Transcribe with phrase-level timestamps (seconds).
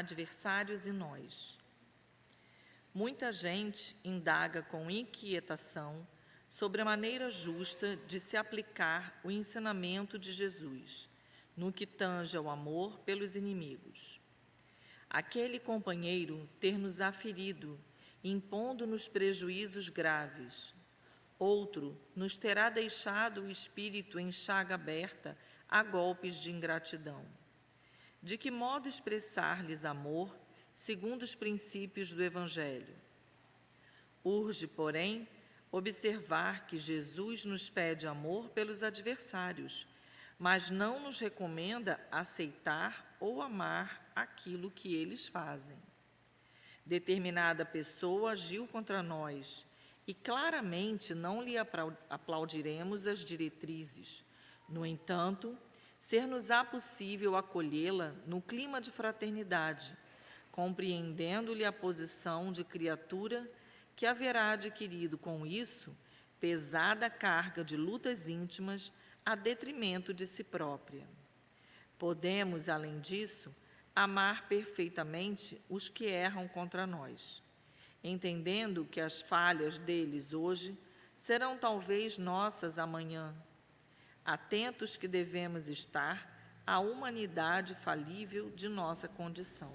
[0.00, 1.58] Adversários e Nós.
[2.92, 6.06] Muita gente indaga com inquietação
[6.48, 11.06] sobre a maneira justa de se aplicar o ensinamento de Jesus
[11.54, 14.18] no que tange ao amor pelos inimigos.
[15.08, 17.78] Aquele companheiro ter nos aferido,
[18.24, 20.74] impondo-nos prejuízos graves.
[21.38, 25.36] Outro nos terá deixado o espírito em chaga aberta
[25.68, 27.39] a golpes de ingratidão.
[28.22, 30.36] De que modo expressar-lhes amor
[30.74, 32.94] segundo os princípios do Evangelho?
[34.22, 35.26] Urge, porém,
[35.72, 39.86] observar que Jesus nos pede amor pelos adversários,
[40.38, 45.78] mas não nos recomenda aceitar ou amar aquilo que eles fazem.
[46.84, 49.66] Determinada pessoa agiu contra nós
[50.06, 54.24] e claramente não lhe aplaudiremos as diretrizes.
[54.68, 55.56] No entanto,
[56.00, 59.96] ser-nos-á possível acolhê-la no clima de fraternidade,
[60.50, 63.48] compreendendo-lhe a posição de criatura
[63.94, 65.94] que haverá adquirido com isso
[66.40, 68.90] pesada carga de lutas íntimas
[69.24, 71.06] a detrimento de si própria.
[71.98, 73.54] Podemos, além disso,
[73.94, 77.42] amar perfeitamente os que erram contra nós,
[78.02, 80.78] entendendo que as falhas deles hoje
[81.14, 83.34] serão talvez nossas amanhã.
[84.24, 89.72] Atentos que devemos estar à humanidade falível de nossa condição.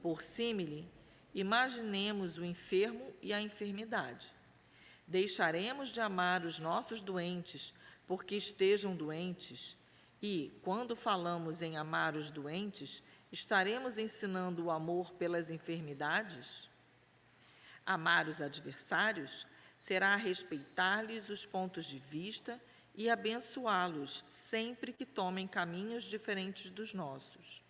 [0.00, 0.88] Por símile,
[1.36, 4.32] Imaginemos o enfermo e a enfermidade.
[5.06, 7.74] Deixaremos de amar os nossos doentes
[8.06, 9.76] porque estejam doentes,
[10.22, 16.70] e, quando falamos em amar os doentes, estaremos ensinando o amor pelas enfermidades?
[17.84, 19.46] Amar os adversários
[19.78, 22.75] será respeitar-lhes os pontos de vista e
[23.10, 27.62] abençoá-los sempre que tomem caminhos diferentes dos nossos.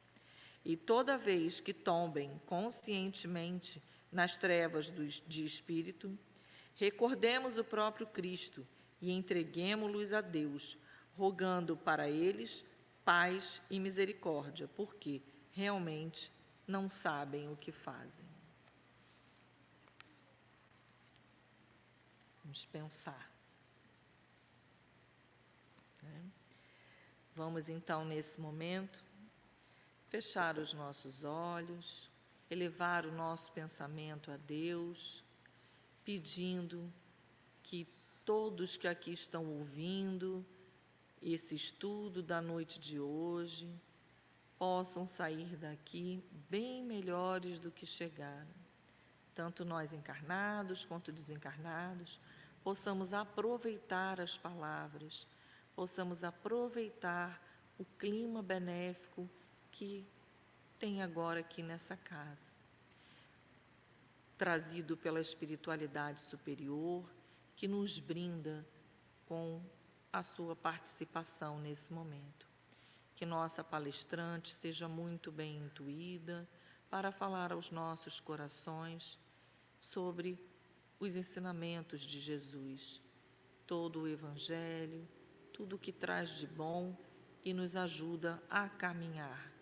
[0.64, 4.92] E toda vez que tombem conscientemente nas trevas
[5.26, 6.16] de espírito,
[6.76, 8.66] recordemos o próprio Cristo
[9.00, 10.78] e entreguemos-los a Deus,
[11.16, 12.64] rogando para eles
[13.04, 16.32] paz e misericórdia, porque realmente
[16.66, 18.26] não sabem o que fazem.
[22.42, 23.35] Vamos pensar.
[26.06, 26.24] Né?
[27.34, 29.04] Vamos então, nesse momento,
[30.08, 32.08] fechar os nossos olhos,
[32.50, 35.22] elevar o nosso pensamento a Deus,
[36.04, 36.92] pedindo
[37.62, 37.86] que
[38.24, 40.44] todos que aqui estão ouvindo
[41.22, 43.68] esse estudo da noite de hoje
[44.58, 48.54] possam sair daqui bem melhores do que chegaram.
[49.34, 52.20] Tanto nós encarnados quanto desencarnados,
[52.64, 55.26] possamos aproveitar as palavras,
[55.76, 57.40] possamos aproveitar
[57.78, 59.28] o clima benéfico
[59.70, 60.06] que
[60.78, 62.50] tem agora aqui nessa casa,
[64.38, 67.04] trazido pela espiritualidade superior,
[67.54, 68.66] que nos brinda
[69.26, 69.62] com
[70.10, 72.46] a sua participação nesse momento.
[73.14, 76.48] Que nossa palestrante seja muito bem intuída
[76.88, 79.18] para falar aos nossos corações
[79.78, 80.38] sobre
[80.98, 83.02] os ensinamentos de Jesus,
[83.66, 85.06] todo o Evangelho,
[85.56, 86.96] tudo o que traz de bom
[87.44, 89.56] e nos ajuda a caminhar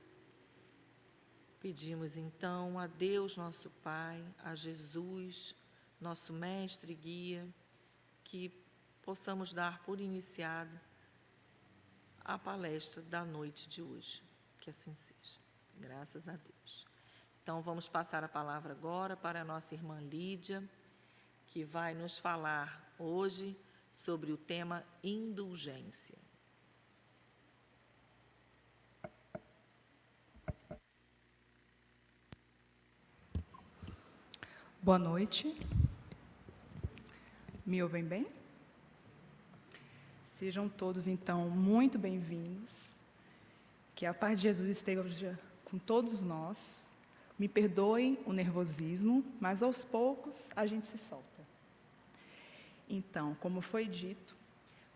[1.65, 5.57] Pedimos então a Deus, nosso Pai, a Jesus,
[5.99, 7.49] nosso Mestre e Guia,
[8.23, 8.51] que
[9.01, 10.79] possamos dar por iniciado
[12.23, 14.23] a palestra da noite de hoje.
[14.61, 15.41] Que assim seja.
[15.79, 16.85] Graças a Deus.
[17.43, 20.63] Então, vamos passar a palavra agora para a nossa irmã Lídia,
[21.47, 23.59] que vai nos falar hoje
[23.95, 26.19] sobre o tema indulgência.
[34.83, 35.57] Boa noite.
[37.65, 38.27] Me ouvem bem?
[40.29, 42.95] Sejam todos, então, muito bem-vindos.
[43.95, 46.59] Que a paz de Jesus esteja com todos nós.
[47.39, 51.34] Me perdoem o nervosismo, mas aos poucos a gente se solta.
[52.95, 54.37] Então, como foi dito,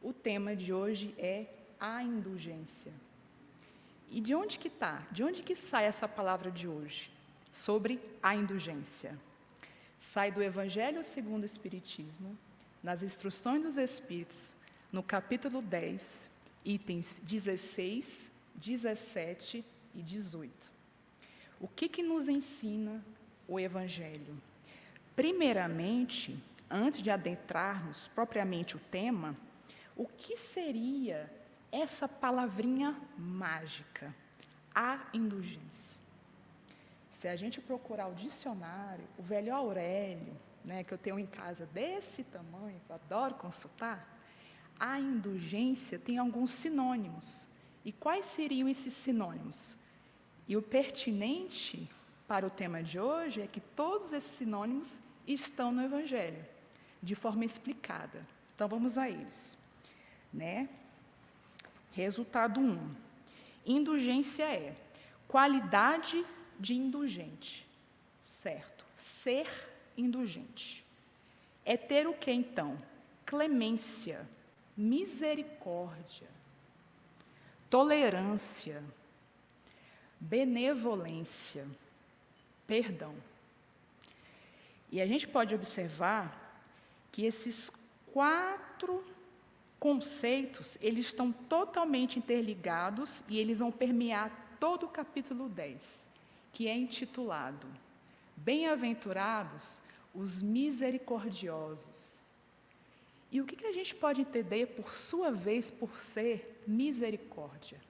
[0.00, 1.46] o tema de hoje é
[1.80, 2.92] a indulgência.
[4.10, 5.06] E de onde que está?
[5.10, 7.10] De onde que sai essa palavra de hoje?
[7.52, 9.18] Sobre a indulgência
[10.00, 12.36] sai do Evangelho segundo o Espiritismo,
[12.82, 14.54] nas Instruções dos Espíritos,
[14.92, 16.30] no capítulo 10,
[16.64, 20.52] itens 16, 17 e 18.
[21.60, 23.04] O que, que nos ensina
[23.48, 24.40] o Evangelho?
[25.16, 29.36] Primeiramente, antes de adentrarmos propriamente o tema,
[29.96, 31.32] o que seria
[31.70, 34.14] essa palavrinha mágica,
[34.74, 35.98] a indulgência.
[37.10, 41.66] Se a gente procurar o dicionário, o velho Aurélio, né, que eu tenho em casa
[41.66, 44.16] desse tamanho, que eu adoro consultar,
[44.78, 47.46] a indulgência tem alguns sinônimos.
[47.84, 49.76] E quais seriam esses sinônimos?
[50.46, 51.90] E o pertinente
[52.26, 56.44] para o tema de hoje é que todos esses sinônimos estão no Evangelho,
[57.02, 58.26] de forma explicada.
[58.54, 59.56] Então vamos a eles.
[60.32, 60.68] Né?
[61.92, 62.62] Resultado 1.
[62.62, 62.94] Um,
[63.64, 64.74] indulgência é
[65.26, 66.24] qualidade
[66.58, 67.66] de indulgente.
[68.22, 68.84] Certo.
[68.96, 69.48] Ser
[69.96, 70.84] indulgente.
[71.64, 72.78] É ter o que então?
[73.24, 74.26] Clemência,
[74.76, 76.28] misericórdia,
[77.68, 78.82] tolerância,
[80.18, 81.66] benevolência,
[82.66, 83.14] perdão.
[84.90, 86.47] E a gente pode observar
[87.12, 87.70] que esses
[88.12, 89.04] quatro
[89.78, 96.06] conceitos, eles estão totalmente interligados e eles vão permear todo o capítulo 10,
[96.52, 97.66] que é intitulado
[98.36, 99.82] Bem-aventurados
[100.14, 102.24] os misericordiosos.
[103.30, 107.80] E o que, que a gente pode entender, por sua vez, por ser misericórdia?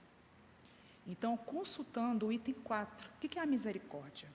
[1.06, 4.28] Então, consultando o item 4, o que, que é a misericórdia?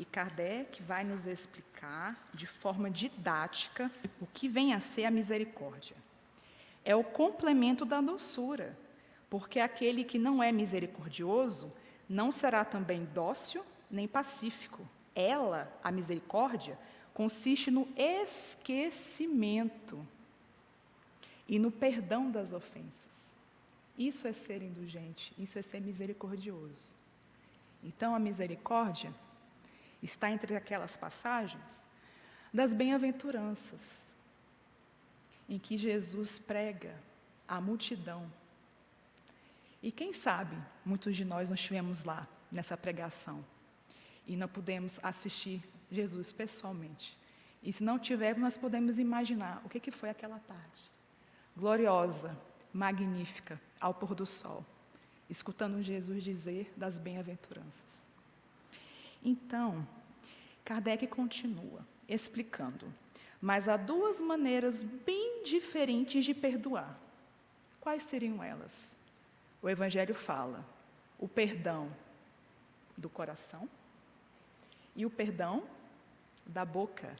[0.00, 5.94] E Kardec vai nos explicar de forma didática o que vem a ser a misericórdia.
[6.82, 8.74] É o complemento da doçura,
[9.28, 11.70] porque aquele que não é misericordioso
[12.08, 14.88] não será também dócil nem pacífico.
[15.14, 16.78] Ela, a misericórdia,
[17.12, 20.02] consiste no esquecimento
[21.46, 23.34] e no perdão das ofensas.
[23.98, 26.86] Isso é ser indulgente, isso é ser misericordioso.
[27.84, 29.12] Então, a misericórdia
[30.02, 31.86] está entre aquelas passagens
[32.52, 33.80] das bem-aventuranças,
[35.48, 36.94] em que Jesus prega
[37.46, 38.30] à multidão.
[39.82, 43.44] E quem sabe, muitos de nós não estivemos lá nessa pregação
[44.26, 47.16] e não pudemos assistir Jesus pessoalmente.
[47.62, 50.90] E se não tivermos, nós podemos imaginar o que, que foi aquela tarde.
[51.56, 52.36] Gloriosa,
[52.72, 54.64] magnífica, ao pôr do sol,
[55.28, 57.99] escutando Jesus dizer das bem-aventuranças.
[59.22, 59.86] Então,
[60.64, 62.92] Kardec continua explicando,
[63.40, 66.98] mas há duas maneiras bem diferentes de perdoar.
[67.80, 68.96] Quais seriam elas?
[69.62, 70.64] O Evangelho fala
[71.18, 71.94] o perdão
[72.96, 73.68] do coração
[74.96, 75.64] e o perdão
[76.46, 77.16] da boca.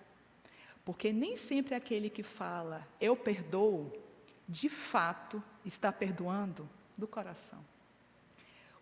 [0.84, 3.92] Porque nem sempre aquele que fala eu perdoo,
[4.48, 7.64] de fato está perdoando do coração.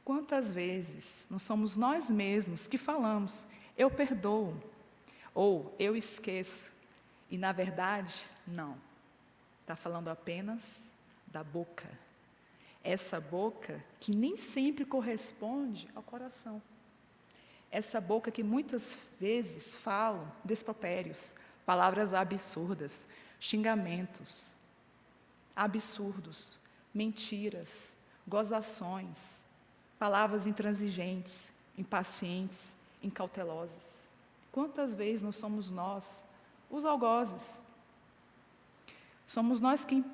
[0.09, 3.47] Quantas vezes não somos nós mesmos que falamos,
[3.77, 4.57] eu perdoo,
[5.35, 6.73] ou eu esqueço,
[7.31, 8.79] e na verdade, não.
[9.61, 10.91] Está falando apenas
[11.27, 11.87] da boca.
[12.83, 16.63] Essa boca que nem sempre corresponde ao coração.
[17.71, 21.35] Essa boca que muitas vezes fala despropérios,
[21.67, 23.07] palavras absurdas,
[23.39, 24.55] xingamentos,
[25.55, 26.59] absurdos,
[26.95, 27.69] mentiras,
[28.27, 29.38] gozações,
[29.99, 34.09] palavras intransigentes, impacientes, incautelosas.
[34.53, 36.23] Quantas vezes não somos nós
[36.71, 37.43] os algozes?
[39.27, 40.05] Somos nós quem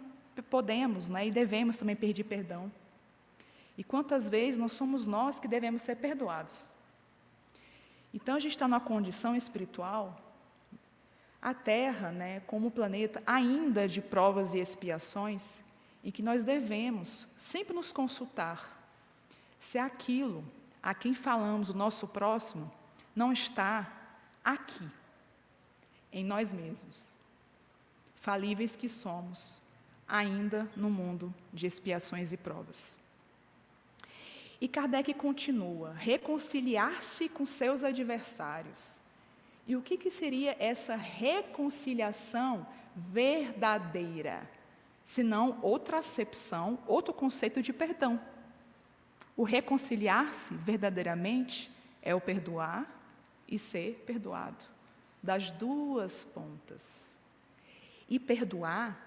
[0.50, 2.70] podemos né, e devemos também pedir perdão.
[3.76, 6.68] E quantas vezes não somos nós que devemos ser perdoados?
[8.12, 10.20] Então a gente está numa condição espiritual,
[11.42, 15.62] a Terra, né, como planeta, ainda de provas e expiações,
[16.02, 18.83] e que nós devemos sempre nos consultar
[19.64, 20.44] se aquilo
[20.82, 22.70] a quem falamos, o nosso próximo,
[23.16, 23.90] não está
[24.44, 24.86] aqui,
[26.12, 27.14] em nós mesmos,
[28.16, 29.58] falíveis que somos,
[30.06, 32.94] ainda no mundo de expiações e provas.
[34.60, 39.00] E Kardec continua: reconciliar-se com seus adversários.
[39.66, 44.46] E o que, que seria essa reconciliação verdadeira?
[45.06, 48.20] Senão outra acepção, outro conceito de perdão.
[49.36, 52.86] O reconciliar-se verdadeiramente é o perdoar
[53.48, 54.64] e ser perdoado,
[55.22, 57.04] das duas pontas.
[58.08, 58.98] E perdoar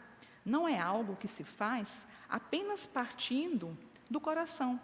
[0.45, 3.77] não é algo que se faz apenas partindo
[4.09, 4.79] do coração.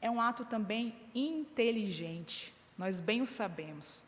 [0.00, 4.02] É um ato também inteligente, nós bem o sabemos.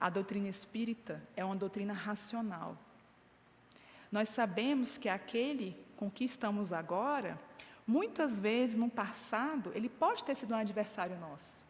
[0.00, 2.78] A doutrina espírita é uma doutrina racional.
[4.12, 7.38] Nós sabemos que aquele com que estamos agora
[7.88, 11.62] Muitas vezes, no passado, ele pode ter sido um adversário nosso.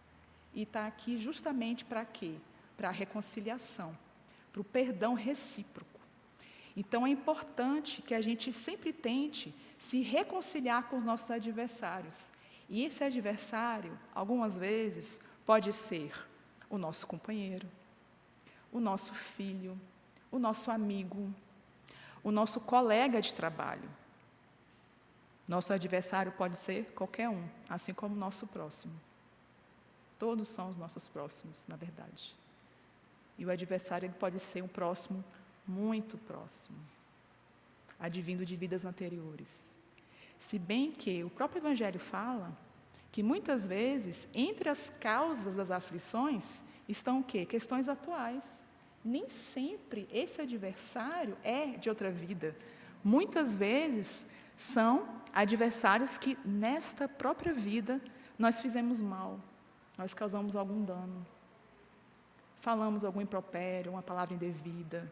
[0.53, 2.35] E está aqui justamente para quê?
[2.77, 3.97] Para a reconciliação,
[4.51, 6.01] para o perdão recíproco.
[6.77, 12.33] Então é importante que a gente sempre tente se reconciliar com os nossos adversários.
[12.69, 16.13] E esse adversário, algumas vezes, pode ser
[16.69, 17.69] o nosso companheiro,
[18.73, 19.81] o nosso filho,
[20.33, 21.33] o nosso amigo,
[22.25, 23.89] o nosso colega de trabalho.
[25.49, 28.93] Nosso adversário pode ser qualquer um, assim como o nosso próximo.
[30.19, 32.37] Todos são os nossos próximos, na verdade.
[33.39, 35.25] E o adversário ele pode ser um próximo
[35.67, 36.77] muito próximo,
[37.99, 39.73] advindo de vidas anteriores.
[40.39, 42.53] Se bem que o próprio Evangelho fala
[43.11, 47.47] que muitas vezes, entre as causas das aflições, estão o quê?
[47.47, 48.43] Questões atuais.
[49.05, 52.55] Nem sempre esse adversário é de outra vida.
[53.03, 54.27] Muitas vezes
[54.59, 58.01] são adversários que, nesta própria vida,
[58.37, 59.39] nós fizemos mal,
[59.97, 61.25] nós causamos algum dano,
[62.61, 65.11] falamos algum impropério, uma palavra indevida,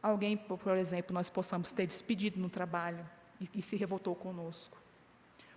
[0.00, 3.04] alguém, por exemplo, nós possamos ter despedido no trabalho
[3.40, 4.80] e, e se revoltou conosco.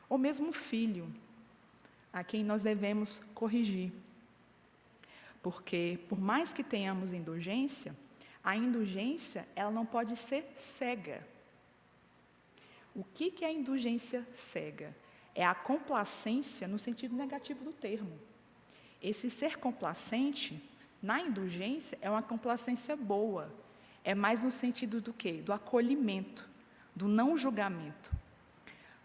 [0.09, 1.13] Ou mesmo um filho,
[2.11, 3.91] a quem nós devemos corrigir.
[5.43, 7.95] Porque, por mais que tenhamos indulgência,
[8.43, 11.32] a indulgência ela não pode ser cega.
[12.95, 14.95] O que, é a indulgência cega?
[15.33, 18.19] É a complacência no sentido negativo do termo.
[19.01, 20.61] Esse ser complacente,
[21.01, 23.51] na indulgência, é uma complacência boa,
[24.03, 25.41] é mais no sentido do quê?
[25.41, 26.47] Do acolhimento,
[26.95, 28.11] do não julgamento.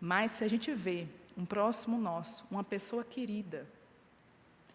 [0.00, 3.66] Mas se a gente vê um próximo nosso, uma pessoa querida,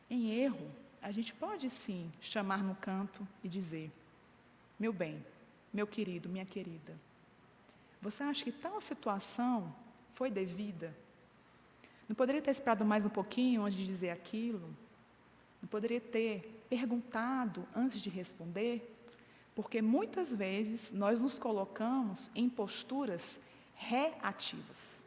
[0.10, 3.91] em erro, a gente pode sim chamar no canto e dizer:
[4.79, 5.24] meu bem,
[5.74, 6.98] meu querido, minha querida,
[8.03, 9.74] você acha que tal situação
[10.13, 10.93] foi devida?
[12.07, 14.75] Não poderia ter esperado mais um pouquinho antes de dizer aquilo?
[15.62, 18.93] Não poderia ter perguntado antes de responder?
[19.55, 23.39] Porque muitas vezes nós nos colocamos em posturas
[23.74, 25.01] reativas.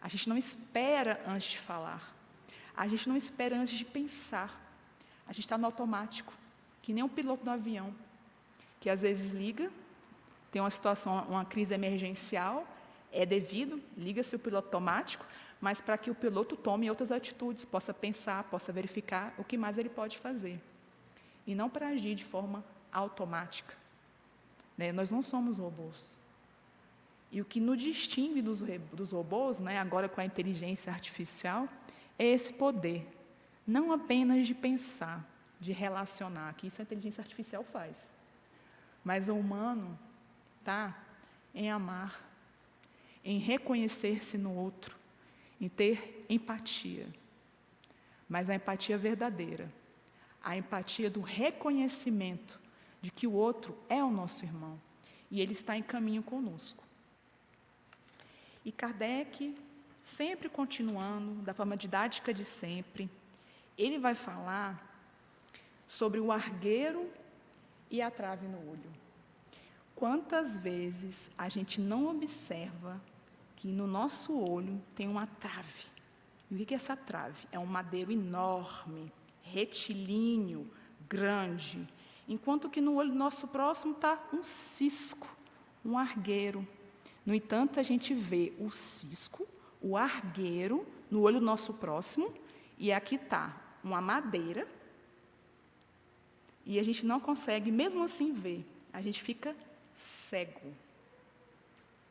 [0.00, 2.16] A gente não espera antes de falar.
[2.74, 4.58] A gente não espera antes de pensar.
[5.26, 6.32] A gente está no automático,
[6.80, 7.94] que nem um piloto do avião,
[8.80, 9.70] que às vezes liga,
[10.50, 12.66] tem uma situação, uma crise emergencial,
[13.12, 15.26] é devido, liga-se o piloto automático,
[15.60, 19.76] mas para que o piloto tome outras atitudes, possa pensar, possa verificar o que mais
[19.76, 20.60] ele pode fazer.
[21.46, 23.74] E não para agir de forma automática.
[24.76, 24.92] Né?
[24.92, 26.16] Nós não somos robôs.
[27.30, 28.62] E o que nos distingue dos,
[28.92, 31.68] dos robôs, né, agora com a inteligência artificial,
[32.18, 33.06] é esse poder,
[33.66, 35.28] não apenas de pensar,
[35.60, 38.08] de relacionar, que isso a inteligência artificial faz,
[39.04, 39.98] mas o humano
[40.58, 40.96] está
[41.54, 42.24] em amar,
[43.24, 44.96] em reconhecer-se no outro,
[45.60, 47.06] em ter empatia.
[48.28, 49.72] Mas a empatia verdadeira,
[50.42, 52.60] a empatia do reconhecimento
[53.00, 54.80] de que o outro é o nosso irmão
[55.30, 56.84] e ele está em caminho conosco.
[58.64, 59.56] E Kardec,
[60.04, 63.10] sempre continuando, da forma didática de sempre,
[63.76, 64.84] ele vai falar
[65.86, 67.10] sobre o argueiro
[67.90, 69.07] e a trave no olho.
[69.98, 73.02] Quantas vezes a gente não observa
[73.56, 75.86] que no nosso olho tem uma trave?
[76.48, 77.48] E o que é essa trave?
[77.50, 79.12] É um madeiro enorme,
[79.42, 80.70] retilíneo,
[81.08, 81.84] grande,
[82.28, 85.26] enquanto que no olho nosso próximo está um cisco,
[85.84, 86.64] um argueiro.
[87.26, 89.48] No entanto, a gente vê o cisco,
[89.82, 92.32] o argueiro, no olho nosso próximo,
[92.78, 94.68] e aqui está uma madeira,
[96.64, 98.64] e a gente não consegue, mesmo assim, ver.
[98.92, 99.56] A gente fica
[99.98, 100.72] cego.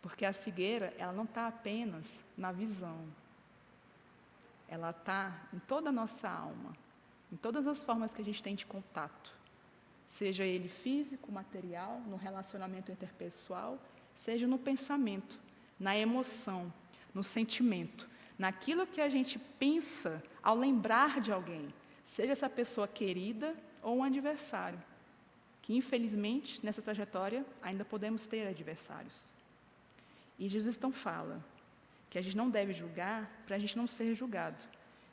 [0.01, 2.06] Porque a cegueira, ela não está apenas
[2.38, 2.98] na visão.
[4.67, 6.75] Ela está em toda a nossa alma,
[7.32, 9.38] em todas as formas que a gente tem de contato
[10.08, 13.77] seja ele físico, material, no relacionamento interpessoal,
[14.15, 15.38] seja no pensamento,
[15.79, 16.72] na emoção,
[17.13, 18.08] no sentimento,
[18.39, 21.74] naquilo que a gente pensa ao lembrar de alguém,
[22.06, 23.53] seja essa pessoa querida
[23.84, 24.82] ou um adversário,
[25.68, 29.22] que infelizmente nessa trajetória ainda podemos ter adversários.
[30.40, 31.44] E Jesus então fala
[32.10, 34.64] que a gente não deve julgar para a gente não ser julgado,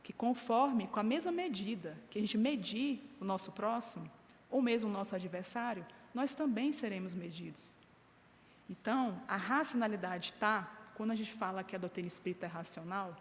[0.01, 4.09] que conforme com a mesma medida que a gente medir o nosso próximo,
[4.49, 5.85] ou mesmo o nosso adversário,
[6.15, 7.77] nós também seremos medidos.
[8.71, 13.17] Então, a racionalidade está, quando a gente fala que a doutrina espírita é racional,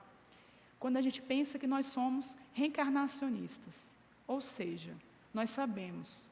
[0.79, 3.89] quando a gente pensa que nós somos reencarnacionistas.
[4.27, 4.93] Ou seja,
[5.33, 6.31] nós sabemos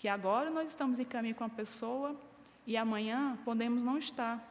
[0.00, 2.16] que agora nós estamos em caminho com a pessoa
[2.66, 4.42] e amanhã podemos não estar.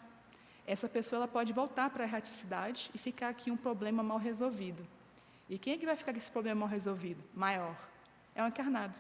[0.66, 4.86] Essa pessoa ela pode voltar para a erraticidade e ficar aqui um problema mal resolvido.
[5.50, 7.24] E quem é que vai ficar com esse problema mal resolvido?
[7.34, 7.76] Maior.
[8.36, 8.94] É o encarnado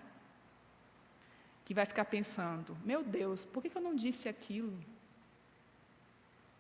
[1.63, 4.75] que vai ficar pensando: meu Deus, por que eu não disse aquilo?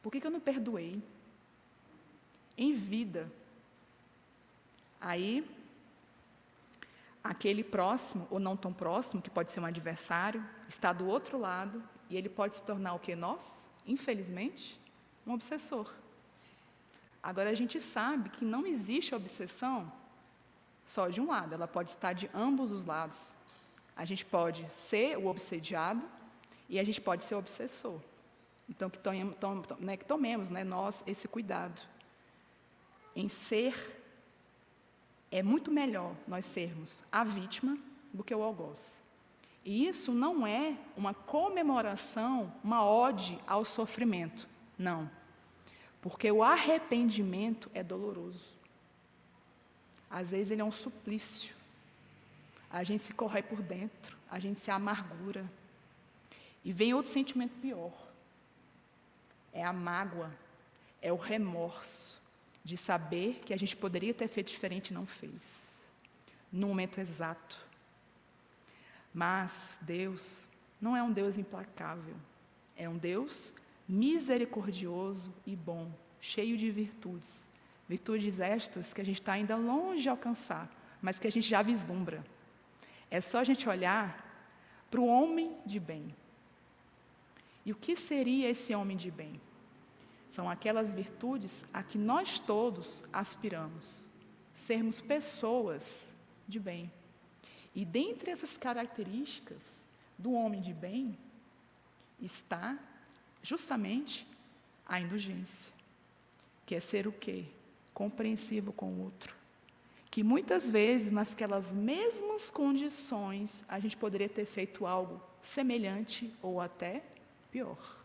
[0.03, 1.01] Por que eu não perdoei?
[2.55, 3.27] Em vida.
[5.01, 5.43] Aí,
[7.23, 11.83] aquele próximo, ou não tão próximo, que pode ser um adversário, está do outro lado
[12.09, 13.67] e ele pode se tornar o que nós?
[13.85, 14.79] Infelizmente,
[15.25, 15.93] um obsessor.
[17.21, 19.91] Agora, a gente sabe que não existe obsessão
[20.85, 23.35] só de um lado, ela pode estar de ambos os lados.
[23.95, 26.03] A gente pode ser o obsediado
[26.67, 27.99] e a gente pode ser o obsessor.
[28.67, 31.81] Então, que, tomemos, tom, né, que tomemos né, nós esse cuidado
[33.15, 33.97] em ser.
[35.31, 37.77] É muito melhor nós sermos a vítima
[38.13, 39.01] do que o algoz.
[39.63, 44.47] E isso não é uma comemoração, uma ode ao sofrimento.
[44.77, 45.09] Não.
[46.01, 48.45] Porque o arrependimento é doloroso.
[50.09, 51.55] Às vezes ele é um suplício.
[52.71, 55.49] A gente se corrói por dentro, a gente se amargura.
[56.63, 57.93] E vem outro sentimento pior.
[59.53, 60.31] É a mágoa,
[61.01, 62.18] é o remorso
[62.63, 65.41] de saber que a gente poderia ter feito diferente e não fez.
[66.51, 67.57] No momento exato.
[69.13, 70.47] Mas Deus
[70.79, 72.15] não é um Deus implacável.
[72.75, 73.53] É um Deus
[73.87, 75.91] misericordioso e bom,
[76.21, 77.47] cheio de virtudes.
[77.87, 80.69] Virtudes estas que a gente está ainda longe de alcançar,
[81.01, 82.23] mas que a gente já vislumbra.
[83.09, 84.25] É só a gente olhar
[84.91, 86.15] para o homem de bem.
[87.65, 89.41] E o que seria esse homem de bem?
[90.29, 94.07] São aquelas virtudes a que nós todos aspiramos,
[94.53, 96.11] sermos pessoas
[96.47, 96.91] de bem.
[97.73, 99.61] E dentre essas características
[100.17, 101.17] do homem de bem
[102.21, 102.77] está
[103.41, 104.27] justamente
[104.85, 105.71] a indulgência,
[106.65, 107.45] que é ser o quê?
[107.93, 109.35] Compreensivo com o outro.
[110.11, 117.03] Que muitas vezes, nasquelas mesmas condições, a gente poderia ter feito algo semelhante ou até
[117.51, 117.98] pior.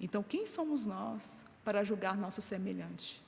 [0.00, 3.22] Então, quem somos nós para julgar nosso semelhante?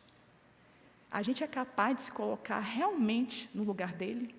[1.11, 4.35] A gente é capaz de se colocar realmente no lugar dele?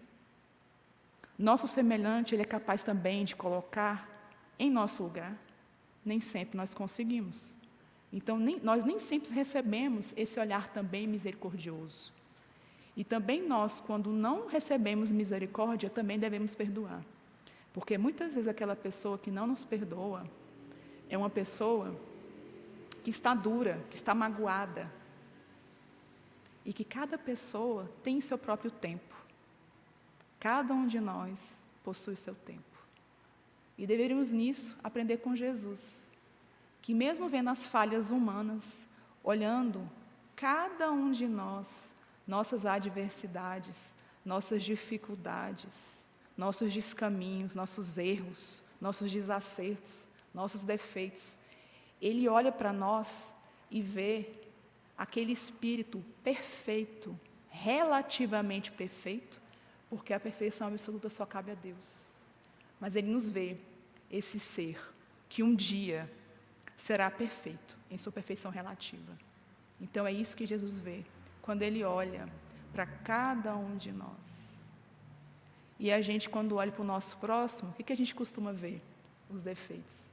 [1.37, 4.09] Nosso semelhante, ele é capaz também de colocar
[4.57, 5.37] em nosso lugar?
[6.05, 7.55] nem sempre nós conseguimos.
[8.11, 12.11] Então, nem, nós nem sempre recebemos esse olhar também misericordioso.
[12.95, 17.03] E também nós, quando não recebemos misericórdia, também devemos perdoar.
[17.73, 20.25] Porque muitas vezes aquela pessoa que não nos perdoa
[21.09, 21.99] é uma pessoa
[23.03, 24.91] que está dura, que está magoada.
[26.65, 29.13] E que cada pessoa tem seu próprio tempo.
[30.39, 32.63] Cada um de nós possui seu tempo.
[33.77, 36.07] E deveríamos nisso aprender com Jesus,
[36.81, 38.87] que mesmo vendo as falhas humanas,
[39.23, 39.89] olhando
[40.35, 41.93] cada um de nós,
[42.25, 45.73] nossas adversidades, nossas dificuldades,
[46.37, 51.37] nossos descaminhos, nossos erros, nossos desacertos, nossos defeitos,
[52.05, 53.33] ele olha para nós
[53.71, 54.29] e vê
[54.97, 59.41] aquele espírito perfeito, relativamente perfeito,
[59.89, 62.03] porque a perfeição absoluta só cabe a Deus
[62.83, 63.55] mas Ele nos vê,
[64.11, 64.77] esse ser,
[65.29, 66.11] que um dia
[66.75, 69.17] será perfeito, em sua perfeição relativa.
[69.79, 71.05] Então é isso que Jesus vê,
[71.41, 72.27] quando Ele olha
[72.73, 74.65] para cada um de nós.
[75.79, 78.81] E a gente, quando olha para o nosso próximo, o que, a gente costuma ver?
[79.29, 80.11] Os defeitos.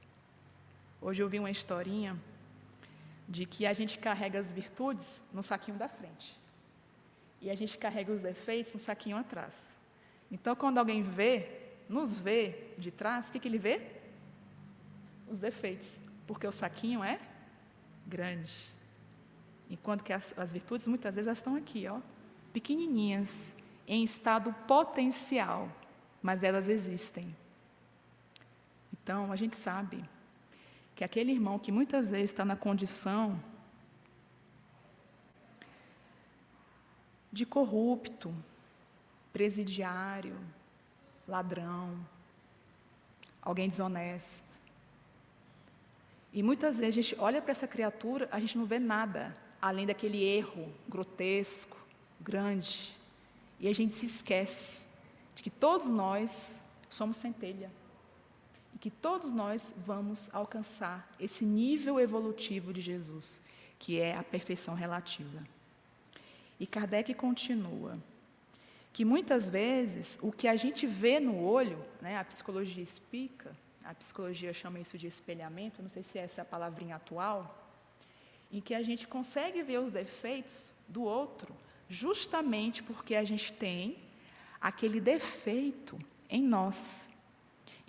[1.02, 2.14] Hoje eu vi uma historinha
[3.26, 6.38] de que a gente carrega as virtudes no saquinho da frente.
[7.40, 9.54] E a gente carrega os defeitos no saquinho atrás.
[10.30, 13.80] Então, quando alguém vê, nos vê de trás, o que, que ele vê?
[15.26, 15.90] Os defeitos,
[16.26, 17.18] porque o saquinho é
[18.06, 18.74] grande.
[19.70, 21.98] Enquanto que as, as virtudes, muitas vezes, elas estão aqui, ó,
[22.52, 23.54] pequenininhas,
[23.88, 25.70] em estado potencial,
[26.20, 27.34] mas elas existem.
[28.92, 30.04] Então, a gente sabe
[31.00, 33.42] que aquele irmão que muitas vezes está na condição
[37.32, 38.34] de corrupto,
[39.32, 40.36] presidiário,
[41.26, 41.98] ladrão,
[43.40, 44.44] alguém desonesto.
[46.34, 49.86] E muitas vezes a gente olha para essa criatura, a gente não vê nada além
[49.86, 51.78] daquele erro grotesco,
[52.20, 52.94] grande.
[53.58, 54.84] E a gente se esquece
[55.34, 57.70] de que todos nós somos centelha.
[58.80, 63.40] Que todos nós vamos alcançar esse nível evolutivo de Jesus,
[63.78, 65.46] que é a perfeição relativa.
[66.58, 67.98] E Kardec continua:
[68.92, 73.94] que muitas vezes o que a gente vê no olho, né, a psicologia explica, a
[73.94, 77.68] psicologia chama isso de espelhamento, não sei se essa é a palavrinha atual,
[78.50, 81.54] em que a gente consegue ver os defeitos do outro,
[81.88, 83.96] justamente porque a gente tem
[84.60, 87.08] aquele defeito em nós.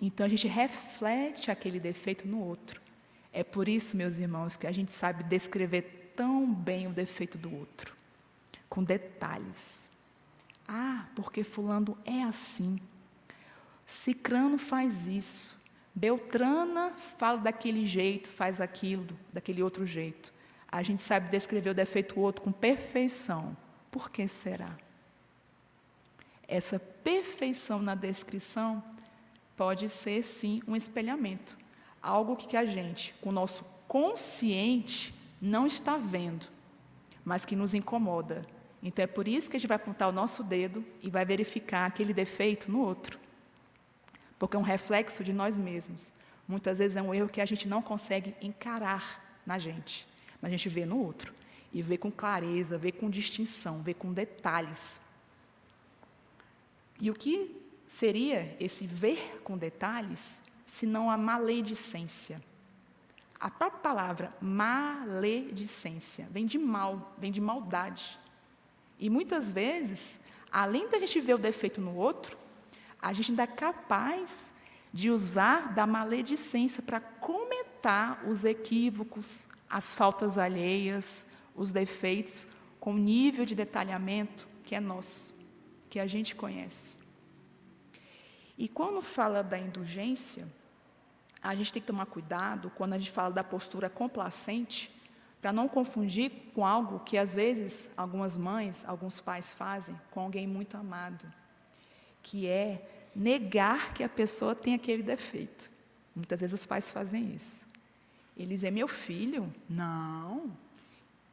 [0.02, 2.82] Então a gente reflete aquele defeito no outro.
[3.32, 7.54] É por isso, meus irmãos, que a gente sabe descrever tão bem o defeito do
[7.56, 7.94] outro,
[8.68, 9.88] com detalhes.
[10.66, 12.80] Ah, porque Fulano é assim.
[13.86, 15.56] Cicrano faz isso.
[15.94, 20.32] Beltrana fala daquele jeito, faz aquilo, daquele outro jeito.
[20.70, 23.56] A gente sabe descrever o defeito do outro com perfeição.
[23.90, 24.76] Por que será?
[26.48, 28.82] Essa perfeição na descrição
[29.62, 31.56] pode ser, sim, um espelhamento.
[32.02, 36.48] Algo que a gente, com o nosso consciente, não está vendo,
[37.24, 38.44] mas que nos incomoda.
[38.82, 41.86] Então é por isso que a gente vai apontar o nosso dedo e vai verificar
[41.86, 43.20] aquele defeito no outro.
[44.36, 46.12] Porque é um reflexo de nós mesmos.
[46.48, 50.08] Muitas vezes é um erro que a gente não consegue encarar na gente,
[50.40, 51.32] mas a gente vê no outro.
[51.72, 55.00] E vê com clareza, vê com distinção, vê com detalhes.
[57.00, 57.61] E o que
[57.92, 62.42] seria esse ver com detalhes, se não a maledicência?
[63.38, 68.18] A própria palavra maledicência vem de mal, vem de maldade.
[68.98, 70.18] E muitas vezes,
[70.50, 72.38] além da gente ver o defeito no outro,
[73.00, 74.50] a gente ainda é capaz
[74.90, 82.48] de usar da maledicência para comentar os equívocos, as faltas alheias, os defeitos,
[82.80, 85.34] com nível de detalhamento que é nosso,
[85.90, 87.01] que a gente conhece.
[88.62, 90.46] E quando fala da indulgência,
[91.42, 94.88] a gente tem que tomar cuidado quando a gente fala da postura complacente,
[95.40, 100.46] para não confundir com algo que às vezes algumas mães, alguns pais fazem com alguém
[100.46, 101.26] muito amado,
[102.22, 105.68] que é negar que a pessoa tem aquele defeito.
[106.14, 107.66] Muitas vezes os pais fazem isso.
[108.36, 110.56] Eles dizem, meu filho, não,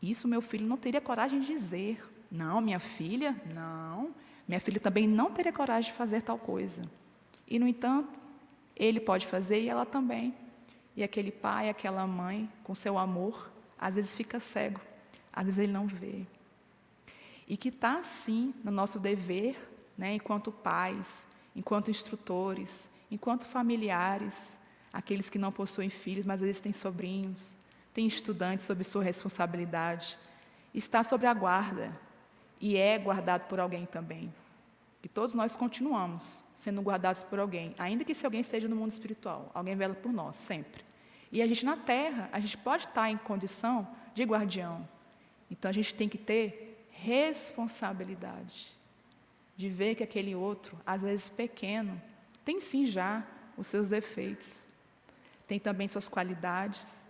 [0.02, 2.04] isso meu filho não teria coragem de dizer.
[2.32, 4.16] Não, minha filha, não.
[4.48, 6.82] Minha filha também não teria coragem de fazer tal coisa.
[7.50, 8.20] E, no entanto,
[8.76, 10.34] ele pode fazer e ela também.
[10.96, 14.80] E aquele pai, aquela mãe, com seu amor, às vezes fica cego,
[15.34, 16.26] às vezes ele não vê.
[17.48, 19.58] E que está, sim, no nosso dever,
[19.98, 24.60] né, enquanto pais, enquanto instrutores, enquanto familiares,
[24.94, 27.56] aqueles que não possuem filhos, mas às vezes têm sobrinhos,
[27.94, 30.18] têm estudantes sob sua responsabilidade,
[30.74, 31.98] está sobre a guarda
[32.62, 34.32] e é guardado por alguém também.
[35.02, 38.92] Que todos nós continuamos sendo guardados por alguém, ainda que se alguém esteja no mundo
[38.92, 40.84] espiritual, alguém vela por nós, sempre.
[41.32, 44.88] E a gente na terra, a gente pode estar em condição de guardião.
[45.50, 48.68] Então a gente tem que ter responsabilidade
[49.56, 52.02] de ver que aquele outro, às vezes pequeno,
[52.44, 53.26] tem sim já
[53.58, 54.66] os seus defeitos,
[55.48, 57.06] tem também suas qualidades,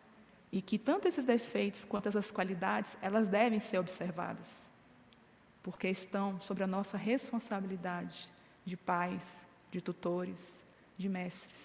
[0.52, 4.48] e que tanto esses defeitos quanto essas qualidades, elas devem ser observadas,
[5.62, 8.30] porque estão sobre a nossa responsabilidade
[8.66, 10.64] de pais, de tutores,
[10.98, 11.60] de mestres.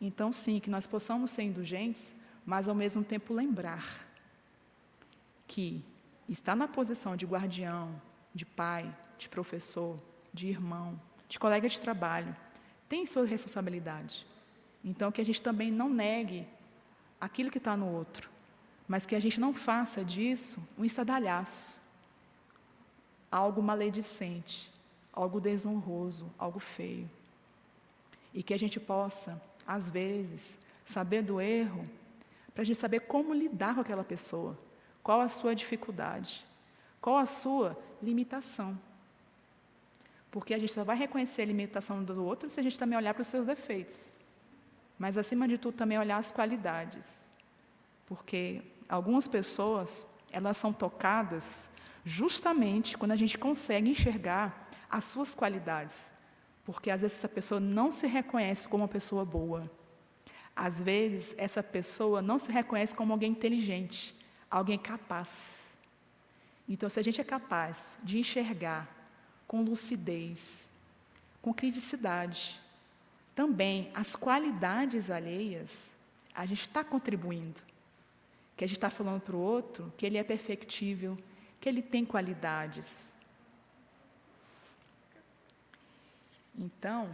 [0.00, 4.06] Então, sim, que nós possamos ser indulgentes, mas ao mesmo tempo lembrar
[5.46, 5.84] que
[6.28, 8.00] está na posição de guardião,
[8.34, 9.96] de pai, de professor,
[10.32, 12.34] de irmão, de colega de trabalho,
[12.88, 14.26] tem sua responsabilidade.
[14.84, 16.46] Então, que a gente também não negue
[17.20, 18.28] aquilo que está no outro,
[18.86, 21.78] mas que a gente não faça disso um estadalhaço,
[23.34, 24.72] algo maledicente,
[25.12, 27.10] algo desonroso, algo feio.
[28.32, 31.84] E que a gente possa às vezes, saber do erro,
[32.52, 34.56] para a gente saber como lidar com aquela pessoa,
[35.02, 36.46] qual a sua dificuldade,
[37.00, 38.78] qual a sua limitação.
[40.30, 43.14] Porque a gente só vai reconhecer a limitação do outro se a gente também olhar
[43.14, 44.12] para os seus defeitos.
[44.96, 47.20] Mas, acima de tudo, também olhar as qualidades.
[48.06, 51.68] Porque algumas pessoas, elas são tocadas
[52.04, 55.96] justamente quando a gente consegue enxergar as suas qualidades.
[56.64, 59.70] Porque às vezes essa pessoa não se reconhece como uma pessoa boa.
[60.54, 64.14] Às vezes essa pessoa não se reconhece como alguém inteligente,
[64.50, 65.54] alguém capaz.
[66.68, 68.88] Então, se a gente é capaz de enxergar
[69.46, 70.70] com lucidez,
[71.42, 72.60] com criticidade,
[73.34, 75.92] também as qualidades alheias,
[76.34, 77.60] a gente está contribuindo.
[78.56, 81.18] Que a gente está falando para o outro que ele é perfectível,
[81.64, 83.14] que ele tem qualidades,
[86.56, 87.12] Então,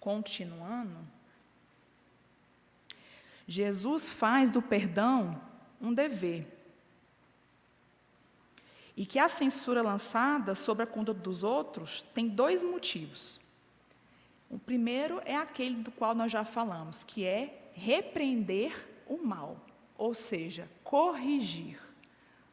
[0.00, 0.98] continuando,
[3.46, 5.40] Jesus faz do perdão
[5.80, 6.46] um dever.
[8.96, 13.40] E que a censura lançada sobre a conduta dos outros tem dois motivos.
[14.50, 19.64] O primeiro é aquele do qual nós já falamos, que é repreender o mal,
[19.96, 21.91] ou seja, corrigir.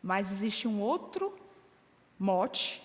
[0.01, 1.37] Mas existe um outro
[2.17, 2.83] mote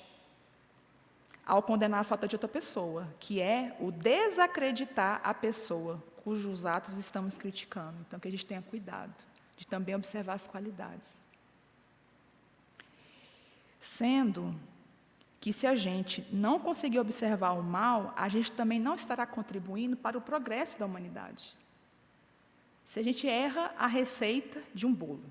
[1.47, 6.97] ao condenar a falta de outra pessoa, que é o desacreditar a pessoa cujos atos
[6.97, 7.97] estamos criticando.
[8.09, 9.15] Então, que a gente tenha cuidado
[9.57, 11.29] de também observar as qualidades.
[13.79, 14.59] Sendo
[15.39, 19.95] que se a gente não conseguir observar o mal, a gente também não estará contribuindo
[19.95, 21.55] para o progresso da humanidade.
[22.87, 25.25] Se a gente erra a receita de um bolo,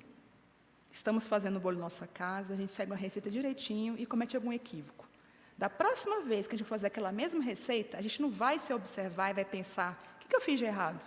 [0.93, 4.36] estamos fazendo o bolo na nossa casa, a gente segue uma receita direitinho e comete
[4.36, 5.10] algum equívoco.
[5.58, 8.60] Da próxima vez que a gente for fazer aquela mesma receita, a gente não vai
[8.60, 11.03] se observar e vai pensar: o que, que eu fiz de errado?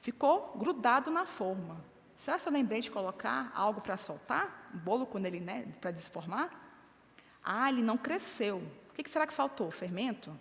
[0.00, 1.76] Ficou grudado na forma.
[2.18, 4.70] Será que eu lembrei de colocar algo para soltar?
[4.74, 6.50] Um bolo quando ele, né, para desformar?
[7.44, 8.58] Ah, ele não cresceu.
[8.90, 9.70] O que, que será que faltou?
[9.70, 10.34] Fermento?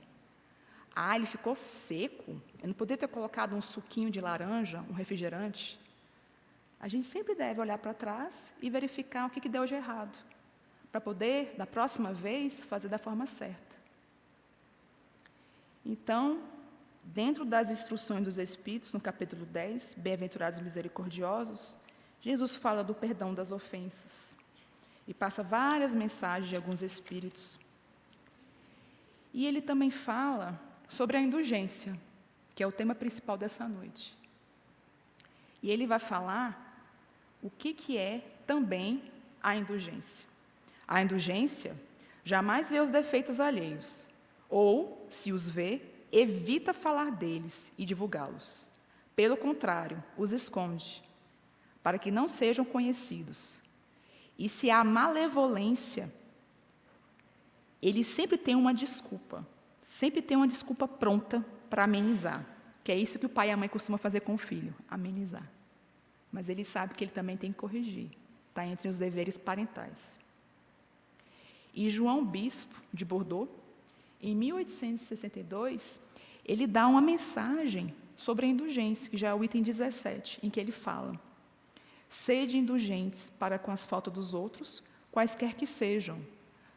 [0.95, 2.41] Ah, ele ficou seco.
[2.61, 5.77] Eu não poderia ter colocado um suquinho de laranja, um refrigerante.
[6.86, 10.15] A gente sempre deve olhar para trás e verificar o que, que deu de errado,
[10.91, 13.76] para poder, da próxima vez, fazer da forma certa.
[15.84, 16.43] Então,
[17.04, 21.76] dentro das instruções dos Espíritos, no capítulo 10, Bem-aventurados misericordiosos,
[22.21, 24.38] Jesus fala do perdão das ofensas
[25.08, 27.58] e passa várias mensagens de alguns Espíritos.
[29.34, 32.00] E ele também fala sobre a indulgência,
[32.54, 34.15] que é o tema principal dessa noite.
[35.63, 36.64] E ele vai falar
[37.45, 39.03] o que, que é também
[39.39, 40.25] a indulgência.
[40.88, 41.79] A indulgência
[42.23, 44.08] jamais vê os defeitos alheios,
[44.49, 45.79] ou, se os vê,
[46.12, 48.67] evita falar deles e divulgá-los.
[49.15, 51.03] Pelo contrário, os esconde,
[51.84, 53.62] para que não sejam conhecidos.
[54.39, 56.12] E se há malevolência,
[57.79, 59.47] ele sempre tem uma desculpa,
[59.84, 62.43] sempre tem uma desculpa pronta para amenizar.
[62.84, 65.54] Que é isso que o pai e a mãe costumam fazer com o filho, amenizar.
[66.36, 68.10] Mas ele sabe que ele também tem que corrigir.
[68.50, 70.19] Está entre os deveres parentais.
[71.74, 73.50] E João Bispo de Bordeaux,
[74.21, 76.02] em 1862,
[76.43, 80.60] ele dá uma mensagem sobre a indulgência, que já é o item 17, em que
[80.60, 81.17] ele fala:
[82.10, 86.19] Sede indulgentes para com as faltas dos outros, quaisquer que sejam.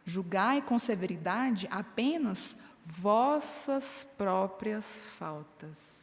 [0.06, 5.96] Julgai com severidade apenas vossas próprias faltas.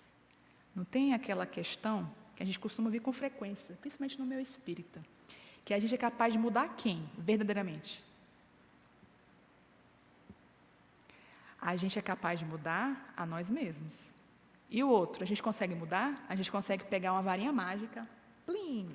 [0.75, 5.01] Não tem aquela questão que a gente costuma ouvir com frequência, principalmente no meu espírita,
[5.63, 8.03] que a gente é capaz de mudar quem, verdadeiramente?
[11.61, 14.13] A gente é capaz de mudar a nós mesmos.
[14.69, 16.23] E o outro, a gente consegue mudar?
[16.27, 18.07] A gente consegue pegar uma varinha mágica,
[18.45, 18.89] plim,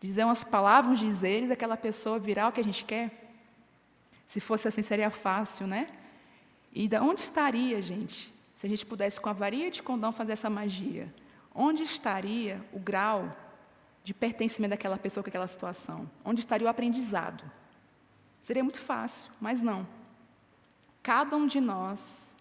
[0.00, 3.34] dizer umas palavras, uns dizeres, aquela pessoa virar o que a gente quer?
[4.26, 5.90] Se fosse assim, seria fácil, né?
[6.72, 10.32] E da onde estaria, gente, se a gente pudesse com a varinha de condão fazer
[10.32, 11.12] essa magia?
[11.54, 13.30] Onde estaria o grau
[14.02, 16.10] de pertencimento daquela pessoa com aquela situação?
[16.24, 17.44] Onde estaria o aprendizado?
[18.42, 19.86] Seria muito fácil, mas não.
[21.02, 22.34] Cada um de nós,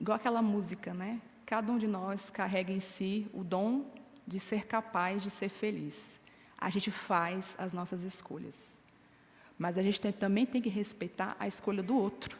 [0.00, 1.20] igual aquela música, né?
[1.44, 3.84] Cada um de nós carrega em si o dom
[4.26, 6.18] de ser capaz de ser feliz.
[6.58, 8.74] A gente faz as nossas escolhas.
[9.58, 12.36] Mas a gente tem, também tem que respeitar a escolha do outro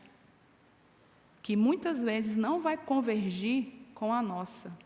[1.46, 4.76] que muitas vezes não vai convergir com a nossa.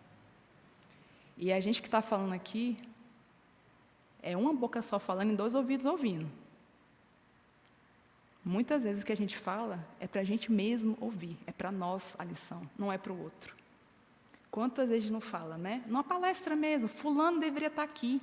[1.42, 2.76] E a gente que está falando aqui
[4.22, 6.30] é uma boca só falando e dois ouvidos ouvindo.
[8.44, 11.72] Muitas vezes o que a gente fala é para a gente mesmo ouvir, é para
[11.72, 13.56] nós a lição, não é para o outro.
[14.50, 15.82] Quantas vezes não fala, né?
[15.86, 18.20] Numa palestra mesmo, fulano deveria estar tá aqui.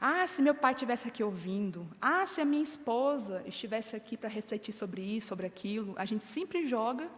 [0.00, 1.86] Ah, se meu pai estivesse aqui ouvindo.
[2.00, 5.94] Ah, se a minha esposa estivesse aqui para refletir sobre isso, sobre aquilo.
[5.96, 7.08] A gente sempre joga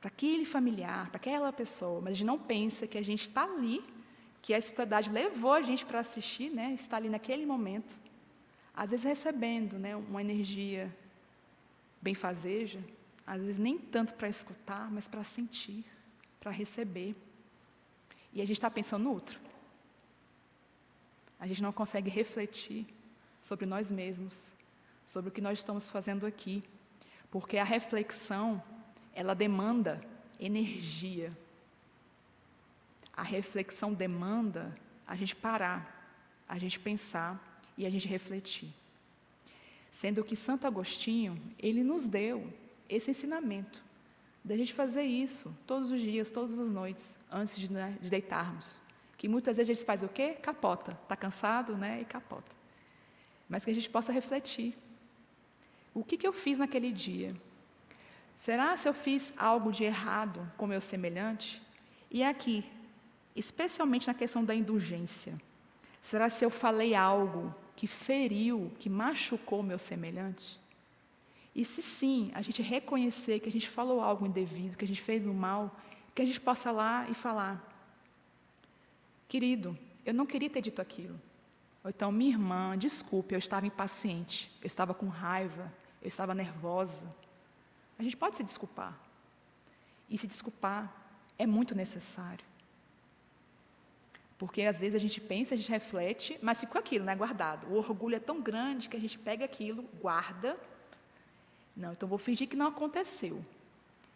[0.00, 3.44] para aquele familiar, para aquela pessoa, mas a gente não pensa que a gente está
[3.44, 3.84] ali,
[4.40, 6.72] que a sociedade levou a gente para assistir, né?
[6.74, 7.92] está ali naquele momento,
[8.74, 10.94] às vezes recebendo né, uma energia
[12.00, 12.80] benfazeja,
[13.26, 15.84] às vezes nem tanto para escutar, mas para sentir,
[16.38, 17.16] para receber.
[18.32, 19.38] E a gente está pensando no outro.
[21.40, 22.86] A gente não consegue refletir
[23.42, 24.54] sobre nós mesmos,
[25.04, 26.62] sobre o que nós estamos fazendo aqui,
[27.30, 28.62] porque a reflexão,
[29.18, 30.00] ela demanda
[30.38, 31.36] energia.
[33.12, 34.76] A reflexão demanda
[35.06, 36.14] a gente parar,
[36.48, 38.72] a gente pensar e a gente refletir.
[39.90, 42.52] Sendo que Santo Agostinho, ele nos deu
[42.88, 43.82] esse ensinamento,
[44.44, 48.80] da gente fazer isso todos os dias, todas as noites, antes de, né, de deitarmos
[49.18, 50.34] que muitas vezes a gente faz o quê?
[50.40, 50.96] Capota.
[51.02, 52.00] Está cansado, né?
[52.00, 52.52] E capota.
[53.48, 54.78] Mas que a gente possa refletir.
[55.92, 57.34] O que, que eu fiz naquele dia?
[58.38, 61.60] Será se eu fiz algo de errado com meu semelhante?
[62.08, 62.64] E aqui,
[63.34, 65.36] especialmente na questão da indulgência.
[66.00, 70.58] Será se eu falei algo que feriu, que machucou meu semelhante?
[71.52, 75.02] E se sim, a gente reconhecer que a gente falou algo indevido, que a gente
[75.02, 75.76] fez o um mal,
[76.14, 77.60] que a gente possa lá e falar:
[79.26, 81.20] Querido, eu não queria ter dito aquilo.
[81.82, 87.12] Ou então, minha irmã, desculpe, eu estava impaciente, eu estava com raiva, eu estava nervosa.
[87.98, 88.96] A gente pode se desculpar.
[90.08, 90.92] E se desculpar
[91.38, 92.44] é muito necessário.
[94.38, 97.66] Porque às vezes a gente pensa, a gente reflete, mas ficou aquilo, né, guardado.
[97.66, 100.56] O orgulho é tão grande que a gente pega aquilo, guarda.
[101.76, 103.44] Não, então vou fingir que não aconteceu.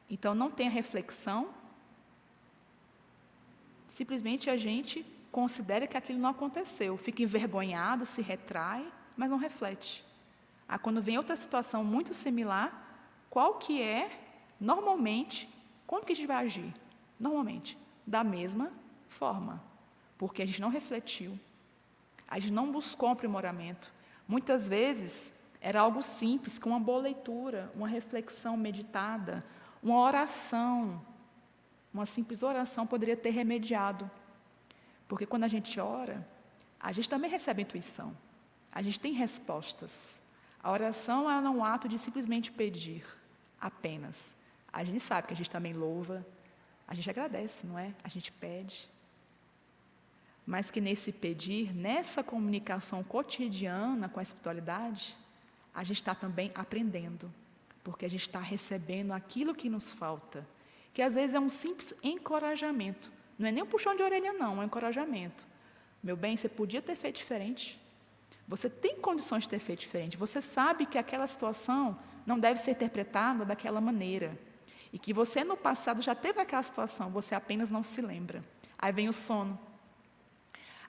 [0.09, 1.53] Então não tem a reflexão.
[3.89, 10.05] Simplesmente a gente considera que aquilo não aconteceu, fica envergonhado, se retrai, mas não reflete.
[10.69, 12.92] Ah, quando vem outra situação muito similar,
[13.33, 14.11] qual que é,
[14.61, 15.49] normalmente,
[15.87, 16.73] como que a gente vai agir?
[17.19, 18.71] Normalmente, da mesma
[19.09, 19.73] forma
[20.23, 21.37] porque a gente não refletiu,
[22.29, 23.93] a gente não buscou um aprimoramento.
[24.29, 29.45] Muitas vezes era algo simples, com uma boa leitura, uma reflexão meditada,
[29.83, 31.05] uma oração,
[31.93, 34.09] uma simples oração poderia ter remediado.
[35.09, 36.25] Porque quando a gente ora,
[36.79, 38.17] a gente também recebe intuição,
[38.71, 39.93] a gente tem respostas.
[40.63, 43.05] A oração é um ato de simplesmente pedir,
[43.63, 44.35] apenas.
[44.71, 46.27] A gente sabe que a gente também louva,
[46.87, 47.95] a gente agradece, não é?
[48.05, 48.91] A gente pede
[50.47, 55.17] mas que nesse pedir, nessa comunicação cotidiana com a espiritualidade,
[55.75, 57.33] a gente está também aprendendo,
[57.85, 60.47] porque a gente está recebendo aquilo que nos falta,
[60.93, 64.57] que às vezes é um simples encorajamento, não é nem um puxão de orelha, não,
[64.57, 65.47] é um encorajamento.
[66.03, 67.81] Meu bem, você podia ter feito diferente.
[68.49, 70.17] Você tem condições de ter feito diferente.
[70.17, 74.39] Você sabe que aquela situação não deve ser interpretada daquela maneira.
[74.93, 78.45] E que você no passado já teve aquela situação, você apenas não se lembra.
[78.79, 79.59] Aí vem o sono.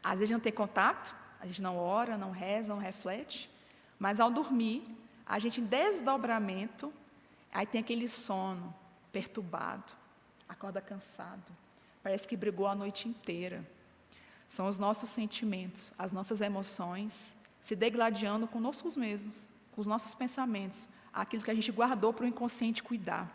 [0.04, 3.50] Às vezes não tem contato, a gente não ora, não reza, não reflete,
[3.98, 4.84] mas ao dormir,
[5.26, 6.94] a gente em desdobramento,
[7.54, 8.74] aí tem aquele sono
[9.12, 9.94] perturbado,
[10.50, 11.52] acorda cansado,
[12.02, 13.66] parece que brigou a noite inteira.
[14.48, 20.90] São os nossos sentimentos, as nossas emoções se degladiando conosco mesmos, com os nossos pensamentos,
[21.14, 23.32] aquilo que a gente guardou para o inconsciente cuidar,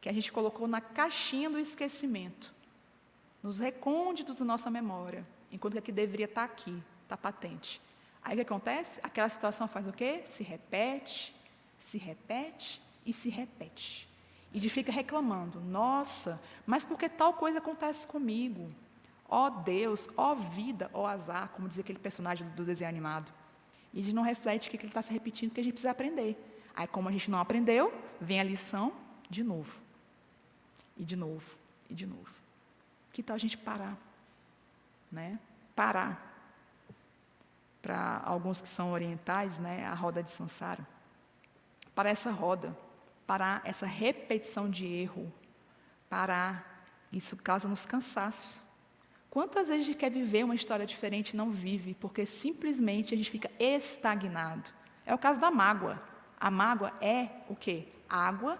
[0.00, 2.52] que a gente colocou na caixinha do esquecimento,
[3.42, 7.80] nos recônditos da nossa memória enquanto que aqui deveria estar aqui, está patente.
[8.24, 8.98] Aí o que acontece?
[9.02, 10.22] Aquela situação faz o quê?
[10.24, 11.34] Se repete,
[11.78, 14.08] se repete e se repete.
[14.54, 18.72] E fica reclamando: nossa, mas por que tal coisa acontece comigo?
[19.28, 22.88] Ó oh Deus, ó oh vida, ó oh azar, como diz aquele personagem do desenho
[22.88, 23.32] animado.
[23.92, 26.36] E a gente não reflete que ele está se repetindo, que a gente precisa aprender.
[26.74, 28.92] Aí, como a gente não aprendeu, vem a lição
[29.28, 29.72] de novo.
[30.96, 31.44] E de novo,
[31.90, 32.32] e de novo.
[33.12, 33.96] Que tal a gente parar?
[35.12, 35.38] né,
[35.76, 36.30] parar.
[37.82, 40.86] Para alguns que são orientais, né, a roda de Sansara.
[41.94, 42.76] Para essa roda,
[43.26, 45.30] parar essa repetição de erro,
[46.08, 48.60] parar, isso causa-nos cansaço.
[49.28, 53.16] Quantas vezes a gente quer viver uma história diferente e não vive, porque simplesmente a
[53.16, 54.70] gente fica estagnado?
[55.04, 56.00] É o caso da mágoa.
[56.42, 57.86] A mágoa é o quê?
[58.08, 58.58] Água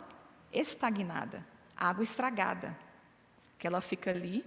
[0.52, 1.44] estagnada,
[1.76, 2.78] água estragada,
[3.58, 4.46] que ela fica ali,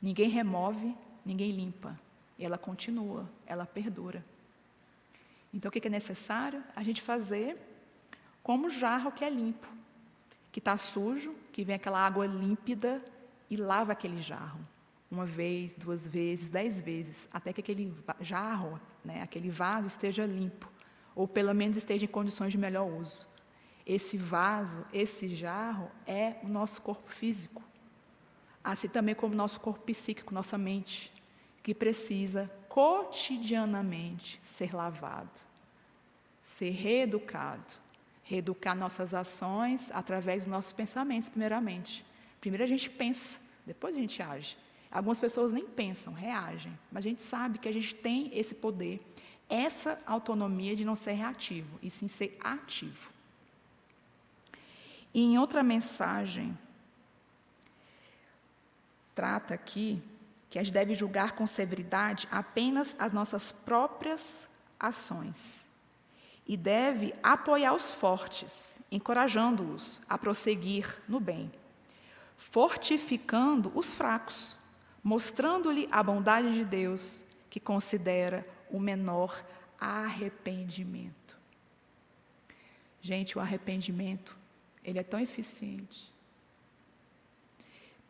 [0.00, 2.00] ninguém remove, ninguém limpa.
[2.38, 4.24] Ela continua, ela perdura.
[5.52, 6.64] Então, o que é necessário?
[6.74, 7.58] A gente fazer
[8.42, 9.68] como jarro que é limpo,
[10.50, 13.04] que está sujo, que vem aquela água límpida
[13.50, 14.66] e lava aquele jarro.
[15.10, 20.71] Uma vez, duas vezes, dez vezes, até que aquele jarro, né, aquele vaso esteja limpo,
[21.14, 23.26] ou pelo menos esteja em condições de melhor uso.
[23.84, 27.62] Esse vaso, esse jarro é o nosso corpo físico,
[28.62, 31.12] assim também como o nosso corpo psíquico, nossa mente
[31.62, 35.30] que precisa cotidianamente ser lavado,
[36.42, 37.74] ser reeducado,
[38.24, 42.04] reeducar nossas ações através dos nossos pensamentos, primeiramente.
[42.40, 44.56] Primeiro a gente pensa, depois a gente age.
[44.90, 49.00] Algumas pessoas nem pensam, reagem, mas a gente sabe que a gente tem esse poder,
[49.52, 53.10] essa autonomia de não ser reativo, e sim ser ativo.
[55.12, 56.56] E em outra mensagem,
[59.14, 60.02] trata aqui
[60.48, 64.48] que a gente deve julgar com severidade apenas as nossas próprias
[64.80, 65.66] ações
[66.46, 71.52] e deve apoiar os fortes, encorajando-os a prosseguir no bem,
[72.38, 74.56] fortificando os fracos,
[75.04, 79.44] mostrando-lhe a bondade de Deus, que considera o menor
[79.78, 81.36] arrependimento.
[83.00, 84.36] Gente, o arrependimento,
[84.82, 86.12] ele é tão eficiente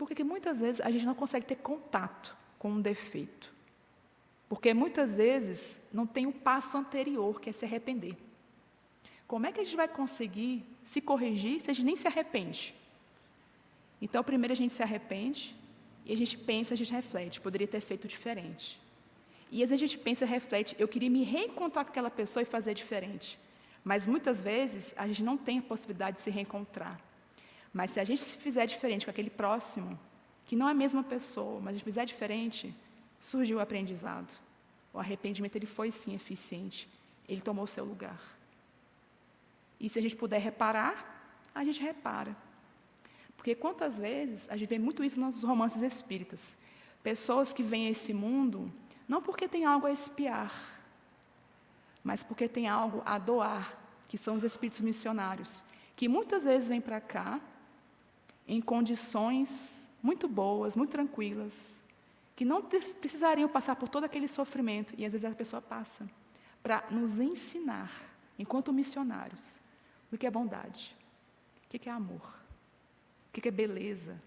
[0.06, 3.54] porque muitas vezes a gente não consegue ter contato com um defeito.
[4.48, 8.16] Porque muitas vezes não tem o um passo anterior, que é se arrepender.
[9.28, 12.74] Como é que a gente vai conseguir se corrigir se a gente nem se arrepende?
[14.00, 15.54] Então, primeiro a gente se arrepende
[16.04, 18.80] e a gente pensa, a gente reflete, poderia ter feito diferente.
[19.54, 22.42] E às vezes a gente pensa e reflete, eu queria me reencontrar com aquela pessoa
[22.42, 23.38] e fazer diferente.
[23.84, 26.98] Mas muitas vezes a gente não tem a possibilidade de se reencontrar.
[27.70, 30.00] Mas se a gente se fizer diferente com aquele próximo,
[30.46, 32.74] que não é a mesma pessoa, mas a gente fizer diferente,
[33.20, 34.32] surgiu o aprendizado.
[34.90, 36.88] O arrependimento ele foi sim eficiente.
[37.28, 38.20] Ele tomou o seu lugar.
[39.78, 40.94] E se a gente puder reparar,
[41.54, 42.34] a gente repara.
[43.36, 46.56] Porque quantas vezes a gente vê muito isso nos romances espíritas.
[47.02, 48.72] Pessoas que vêm a esse mundo
[49.08, 50.52] não porque tem algo a espiar,
[52.02, 53.78] mas porque tem algo a doar,
[54.08, 57.40] que são os espíritos missionários, que muitas vezes vêm para cá
[58.46, 61.72] em condições muito boas, muito tranquilas,
[62.34, 66.08] que não precisariam passar por todo aquele sofrimento, e às vezes a pessoa passa,
[66.62, 67.90] para nos ensinar,
[68.38, 69.60] enquanto missionários,
[70.10, 70.96] o que é bondade,
[71.66, 72.34] o que é amor,
[73.28, 74.20] o que é beleza,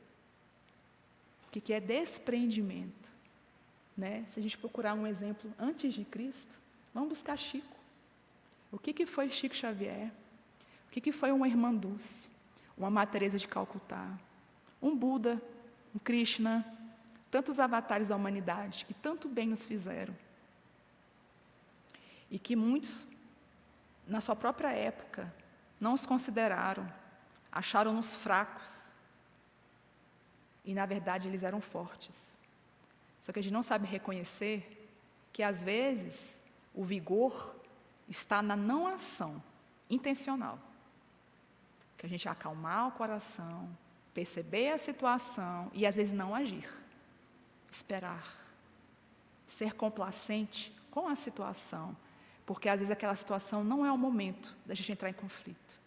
[1.47, 3.04] o que é desprendimento.
[3.97, 4.25] Né?
[4.27, 6.53] Se a gente procurar um exemplo antes de Cristo,
[6.93, 7.75] vamos buscar Chico.
[8.71, 10.11] O que, que foi Chico Xavier?
[10.87, 12.27] O que, que foi uma irmã Dulce?
[12.77, 14.17] Uma Materesa de Calcutá?
[14.81, 15.41] Um Buda?
[15.93, 16.65] Um Krishna?
[17.31, 20.15] Tantos avatares da humanidade que tanto bem nos fizeram.
[22.29, 23.07] E que muitos,
[24.07, 25.33] na sua própria época,
[25.79, 26.91] não os consideraram,
[27.51, 28.83] acharam-nos fracos.
[30.65, 32.34] E, na verdade, eles eram fortes.
[33.25, 34.87] Só que a gente não sabe reconhecer
[35.33, 36.39] que, às vezes,
[36.75, 37.55] o vigor
[38.07, 39.41] está na não ação
[39.89, 40.59] intencional.
[41.97, 43.67] Que a gente acalmar o coração,
[44.13, 46.69] perceber a situação e, às vezes, não agir.
[47.71, 48.23] Esperar.
[49.47, 51.97] Ser complacente com a situação
[52.45, 55.79] porque às vezes aquela situação não é o momento da gente entrar em conflito.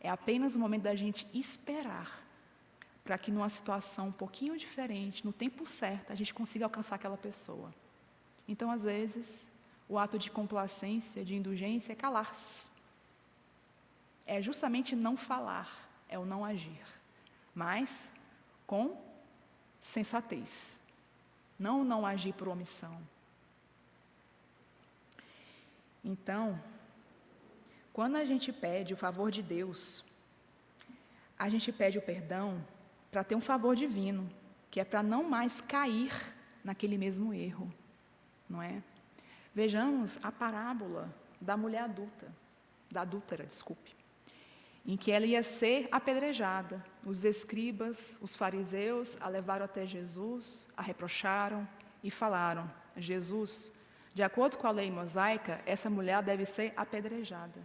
[0.00, 2.21] É apenas o momento da gente esperar
[3.04, 7.16] para que numa situação um pouquinho diferente, no tempo certo, a gente consiga alcançar aquela
[7.16, 7.74] pessoa.
[8.46, 9.48] Então, às vezes,
[9.88, 12.64] o ato de complacência, de indulgência é calar-se.
[14.26, 16.82] É justamente não falar, é o não agir,
[17.54, 18.12] mas
[18.66, 18.96] com
[19.80, 20.50] sensatez.
[21.58, 23.00] Não não agir por omissão,
[26.04, 26.60] então,
[27.92, 30.04] quando a gente pede o favor de Deus,
[31.38, 32.64] a gente pede o perdão
[33.12, 34.28] para ter um favor divino,
[34.70, 36.10] que é para não mais cair
[36.64, 37.70] naquele mesmo erro,
[38.48, 38.82] não é?
[39.54, 42.32] Vejamos a parábola da mulher adulta,
[42.90, 43.94] da adúltera, desculpe,
[44.86, 46.82] em que ela ia ser apedrejada.
[47.04, 51.68] Os escribas, os fariseus a levaram até Jesus, a reprocharam
[52.02, 53.70] e falaram: Jesus,
[54.14, 57.60] de acordo com a lei mosaica, essa mulher deve ser apedrejada.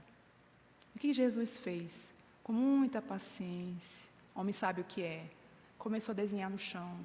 [0.93, 2.13] O que Jesus fez?
[2.43, 4.07] Com muita paciência,
[4.41, 5.25] homem sabe o que é,
[5.77, 6.97] começou a desenhar no chão.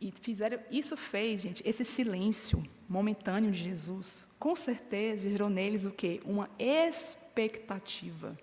[0.00, 5.90] E fizeram, isso fez, gente, esse silêncio momentâneo de Jesus, com certeza gerou neles o
[5.90, 6.20] quê?
[6.24, 8.38] Uma expectativa.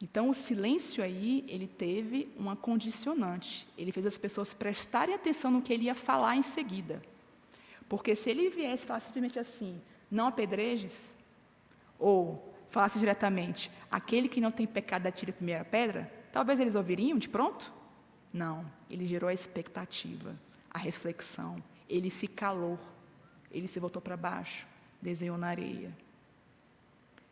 [0.00, 3.66] Então, o silêncio aí, ele teve uma condicionante.
[3.76, 7.02] Ele fez as pessoas prestarem atenção no que ele ia falar em seguida.
[7.88, 10.94] Porque se ele viesse falasse simplesmente assim, não apedrejes,
[11.98, 17.18] ou falasse diretamente, aquele que não tem pecado atire a primeira pedra, talvez eles ouviriam
[17.18, 17.72] de pronto?
[18.32, 20.38] Não, ele gerou a expectativa,
[20.70, 22.78] a reflexão, ele se calou,
[23.50, 24.66] ele se voltou para baixo,
[25.00, 25.92] desenhou na areia.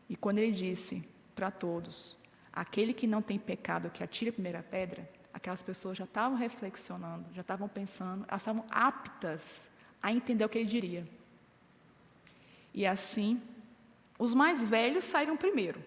[0.09, 2.17] E quando ele disse para todos,
[2.53, 7.27] aquele que não tem pecado que atire a primeira pedra, aquelas pessoas já estavam reflexionando,
[7.35, 9.71] já estavam pensando, elas estavam aptas
[10.03, 11.07] a entender o que ele diria.
[12.73, 13.43] E assim,
[14.19, 15.83] os mais velhos saíram primeiro.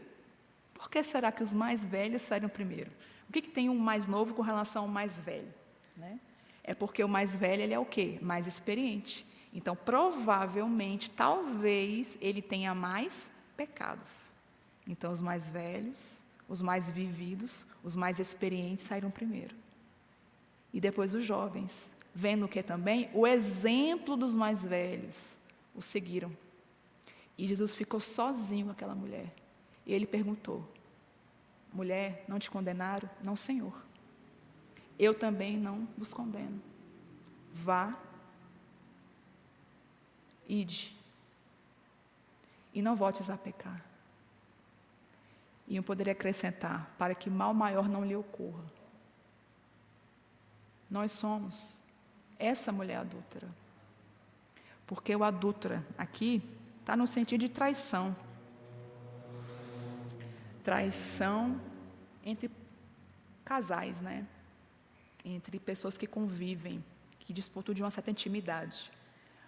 [0.73, 2.91] Por que será que os mais velhos saíram primeiro?
[3.27, 5.53] O que, que tem um mais novo com relação ao mais velho?
[5.95, 6.19] Né?
[6.63, 8.17] É porque o mais velho ele é o quê?
[8.21, 9.25] Mais experiente.
[9.53, 14.31] Então, provavelmente, talvez ele tenha mais pecados.
[14.87, 16.19] Então, os mais velhos
[16.49, 19.55] os mais vividos, os mais experientes saíram primeiro.
[20.73, 25.37] E depois os jovens, vendo que também o exemplo dos mais velhos,
[25.75, 26.35] o seguiram.
[27.39, 29.33] E Jesus ficou sozinho com aquela mulher.
[29.85, 30.69] E ele perguntou:
[31.71, 33.09] Mulher, não te condenaram?
[33.23, 33.73] Não, Senhor.
[34.99, 36.61] Eu também não vos condeno.
[37.53, 37.97] Vá,
[40.49, 40.93] ide,
[42.73, 43.85] e não voltes a pecar.
[45.65, 48.65] E eu poderia acrescentar: para que mal maior não lhe ocorra.
[50.91, 51.79] Nós somos
[52.37, 53.47] essa mulher adúltera.
[54.85, 56.43] Porque o adúltera aqui
[56.89, 58.15] está no sentido de traição.
[60.63, 61.61] Traição
[62.25, 62.49] entre
[63.45, 64.25] casais, né?
[65.23, 66.83] Entre pessoas que convivem,
[67.19, 68.91] que disputam de uma certa intimidade.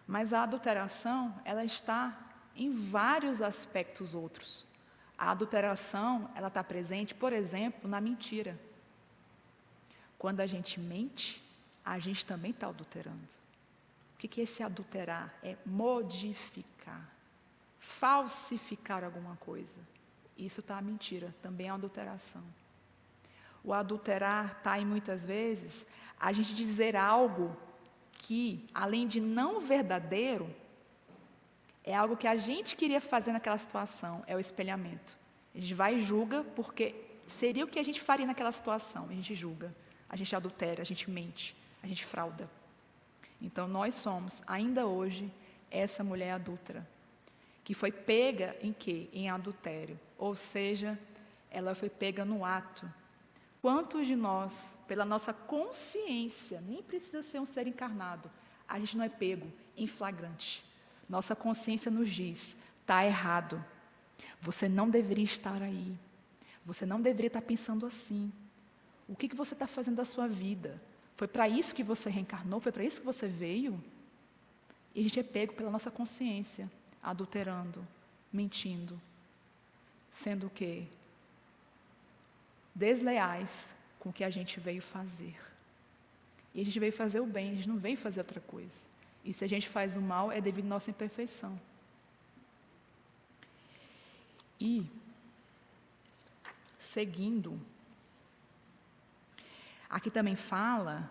[0.05, 2.15] Mas a adulteração, ela está
[2.55, 4.67] em vários aspectos outros.
[5.17, 8.59] A adulteração, ela está presente, por exemplo, na mentira.
[10.19, 11.41] Quando a gente mente,
[11.83, 13.27] a gente também está adulterando.
[14.13, 15.33] O que é esse adulterar?
[15.41, 17.09] É modificar,
[17.81, 19.77] falsificar alguma coisa.
[20.37, 22.43] Isso está a mentira, também é adulteração.
[23.63, 25.85] O adulterar está em muitas vezes
[26.19, 27.57] a gente dizer algo
[28.13, 30.47] que, além de não verdadeiro,
[31.83, 35.17] é algo que a gente queria fazer naquela situação, é o espelhamento.
[35.55, 36.95] A gente vai e julga porque
[37.27, 39.75] seria o que a gente faria naquela situação, a gente julga,
[40.07, 42.47] a gente adultera, a gente mente, a gente frauda.
[43.41, 45.31] Então nós somos, ainda hoje,
[45.71, 46.87] essa mulher adúltera,
[47.63, 49.09] que foi pega em quê?
[49.13, 49.99] Em adultério.
[50.17, 50.99] Ou seja,
[51.49, 52.91] ela foi pega no ato.
[53.61, 58.29] Quantos de nós, pela nossa consciência, nem precisa ser um ser encarnado,
[58.67, 60.65] a gente não é pego em flagrante.
[61.07, 63.63] Nossa consciência nos diz: está errado.
[64.39, 65.95] Você não deveria estar aí.
[66.65, 68.31] Você não deveria estar pensando assim.
[69.07, 70.81] O que, que você está fazendo da sua vida?
[71.15, 72.59] Foi para isso que você reencarnou?
[72.59, 73.83] Foi para isso que você veio?
[74.95, 76.71] E a gente é pego pela nossa consciência,
[77.01, 77.85] adulterando,
[78.31, 78.99] mentindo,
[80.11, 80.85] sendo o quê?
[82.73, 85.35] Desleais com o que a gente veio fazer.
[86.53, 88.91] E a gente veio fazer o bem, a gente não veio fazer outra coisa.
[89.23, 91.59] E se a gente faz o mal, é devido à nossa imperfeição.
[94.59, 94.85] E,
[96.79, 97.59] seguindo,
[99.89, 101.09] aqui também fala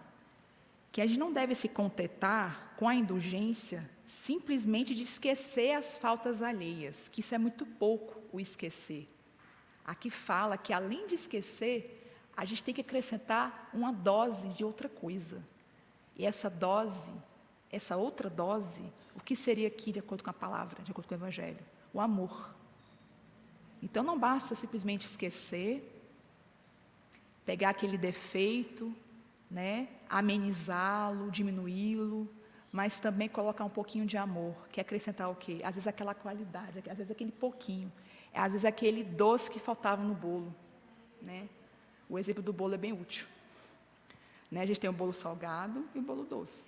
[0.92, 6.42] que a gente não deve se contentar com a indulgência simplesmente de esquecer as faltas
[6.42, 9.06] alheias, que isso é muito pouco o esquecer.
[9.84, 14.88] Aqui fala que além de esquecer, a gente tem que acrescentar uma dose de outra
[14.88, 15.42] coisa.
[16.16, 17.10] E essa dose
[17.70, 18.82] essa outra dose,
[19.14, 21.64] o que seria aqui, de acordo com a palavra, de acordo com o Evangelho?
[21.94, 22.52] O amor.
[23.82, 26.02] Então não basta simplesmente esquecer,
[27.46, 28.94] pegar aquele defeito,
[29.50, 32.28] né, amenizá-lo, diminuí-lo,
[32.72, 35.60] mas também colocar um pouquinho de amor, que é acrescentar o quê?
[35.64, 37.90] Às vezes aquela qualidade, às vezes aquele pouquinho,
[38.32, 40.54] às vezes aquele doce que faltava no bolo,
[41.20, 41.48] né?
[42.08, 43.26] O exemplo do bolo é bem útil.
[44.50, 44.62] Né?
[44.62, 46.62] A gente tem o bolo salgado e o bolo doce.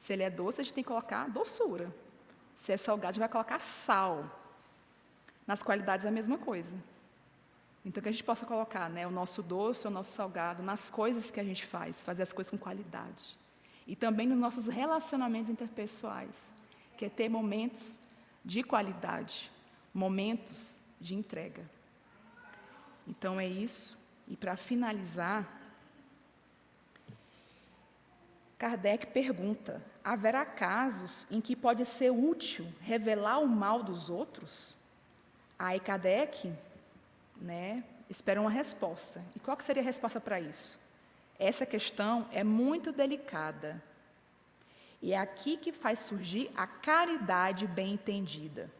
[0.00, 1.92] Se ele é doce, a gente tem que colocar doçura.
[2.54, 4.30] Se é salgado, a gente vai colocar sal.
[5.46, 6.70] Nas qualidades é a mesma coisa.
[7.84, 11.30] Então que a gente possa colocar né, o nosso doce, o nosso salgado, nas coisas
[11.30, 13.38] que a gente faz, fazer as coisas com qualidade.
[13.86, 16.42] E também nos nossos relacionamentos interpessoais,
[16.96, 17.98] que é ter momentos
[18.44, 19.50] de qualidade,
[19.94, 21.64] momentos de entrega.
[23.06, 23.96] Então é isso.
[24.26, 25.46] E para finalizar,
[28.58, 34.74] Kardec pergunta: haverá casos em que pode ser útil revelar o mal dos outros?
[35.58, 36.52] Aí Kardec,
[37.36, 39.22] né, espera uma resposta.
[39.34, 40.78] E qual seria a resposta para isso?
[41.38, 43.82] Essa questão é muito delicada.
[45.02, 48.70] E é aqui que faz surgir a caridade bem entendida.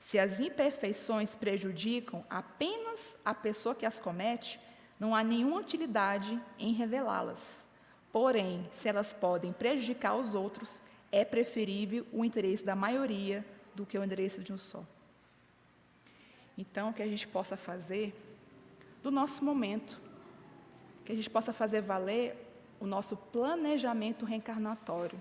[0.00, 4.58] Se as imperfeições prejudicam apenas a pessoa que as comete,
[4.98, 7.64] não há nenhuma utilidade em revelá-las.
[8.10, 10.82] Porém, se elas podem prejudicar os outros,
[11.12, 13.44] é preferível o interesse da maioria
[13.74, 14.82] do que o interesse de um só.
[16.56, 18.14] Então, que a gente possa fazer
[19.02, 20.00] do nosso momento,
[21.08, 22.36] que a gente possa fazer valer
[22.78, 25.18] o nosso planejamento reencarnatório,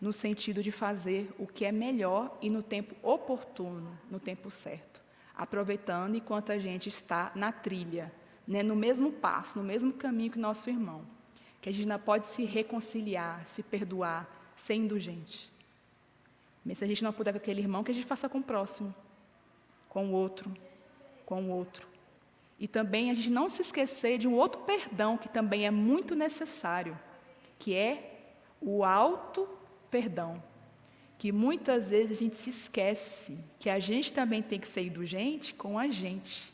[0.00, 5.00] no sentido de fazer o que é melhor e no tempo oportuno, no tempo certo,
[5.32, 8.12] aproveitando enquanto a gente está na trilha,
[8.48, 11.06] né, no mesmo passo, no mesmo caminho que nosso irmão
[11.60, 15.48] que a gente não pode se reconciliar, se perdoar, ser indulgente.
[16.64, 18.42] Mas se a gente não puder com aquele irmão, que a gente faça com o
[18.42, 18.92] próximo,
[19.88, 20.52] com o outro,
[21.24, 21.91] com o outro.
[22.58, 26.14] E também a gente não se esquecer de um outro perdão que também é muito
[26.14, 26.98] necessário,
[27.58, 29.48] que é o alto
[29.90, 30.42] perdão.
[31.18, 35.54] Que muitas vezes a gente se esquece que a gente também tem que ser indulgente
[35.54, 36.52] com a gente.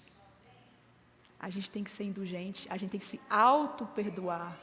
[1.38, 4.58] A gente tem que ser indulgente, a gente tem que se auto-perdoar.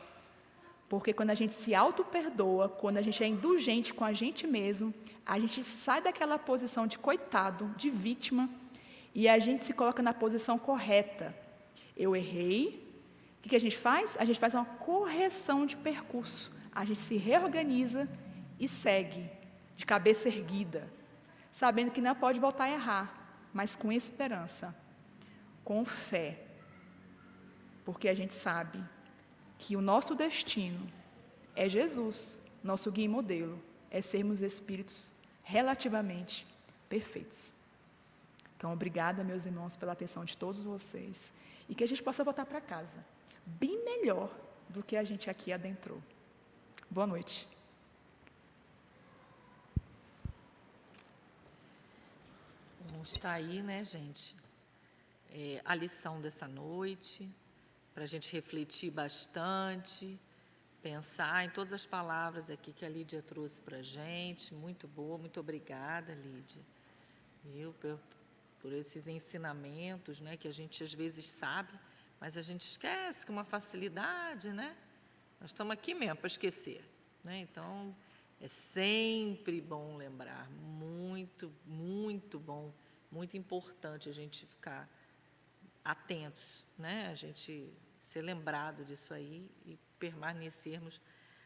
[0.90, 4.94] Porque quando a gente se auto-perdoa, quando a gente é indulgente com a gente mesmo,
[5.26, 8.50] a gente sai daquela posição de coitado, de vítima,
[9.16, 11.34] e a gente se coloca na posição correta.
[11.96, 12.86] Eu errei.
[13.40, 14.18] O que a gente faz?
[14.20, 16.52] A gente faz uma correção de percurso.
[16.74, 18.10] A gente se reorganiza
[18.60, 19.30] e segue,
[19.78, 20.92] de cabeça erguida,
[21.50, 24.76] sabendo que não pode voltar a errar, mas com esperança,
[25.64, 26.40] com fé,
[27.86, 28.84] porque a gente sabe
[29.58, 30.88] que o nosso destino
[31.56, 35.14] é Jesus, nosso guia e modelo, é sermos espíritos
[35.44, 36.46] relativamente
[36.90, 37.55] perfeitos.
[38.58, 41.34] Então, obrigada, meus irmãos, pela atenção de todos vocês
[41.68, 43.04] e que a gente possa voltar para casa
[43.46, 44.30] bem melhor
[44.70, 46.02] do que a gente aqui adentrou.
[46.90, 47.48] Boa noite.
[53.04, 54.36] Está aí, né, gente?
[55.32, 57.30] É, a lição dessa noite,
[57.94, 60.20] para a gente refletir bastante,
[60.82, 64.56] pensar em todas as palavras aqui que a Lídia trouxe para a gente.
[64.56, 66.62] Muito boa, muito obrigada, Lídia.
[67.44, 67.76] Viu?
[68.66, 71.72] Por, esses ensinamentos, né, que a gente às vezes sabe,
[72.20, 74.76] mas a gente esquece com uma facilidade, né?
[75.40, 76.84] Nós estamos aqui mesmo para esquecer,
[77.24, 77.42] né?
[77.42, 77.96] Então,
[78.42, 82.74] é sempre bom lembrar, muito, muito bom,
[83.12, 84.90] muito importante a gente ficar
[85.84, 87.10] atentos, né?
[87.10, 91.00] A gente ser lembrado disso aí e permanecermos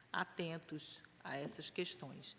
[0.09, 2.38] atentos a essas questões,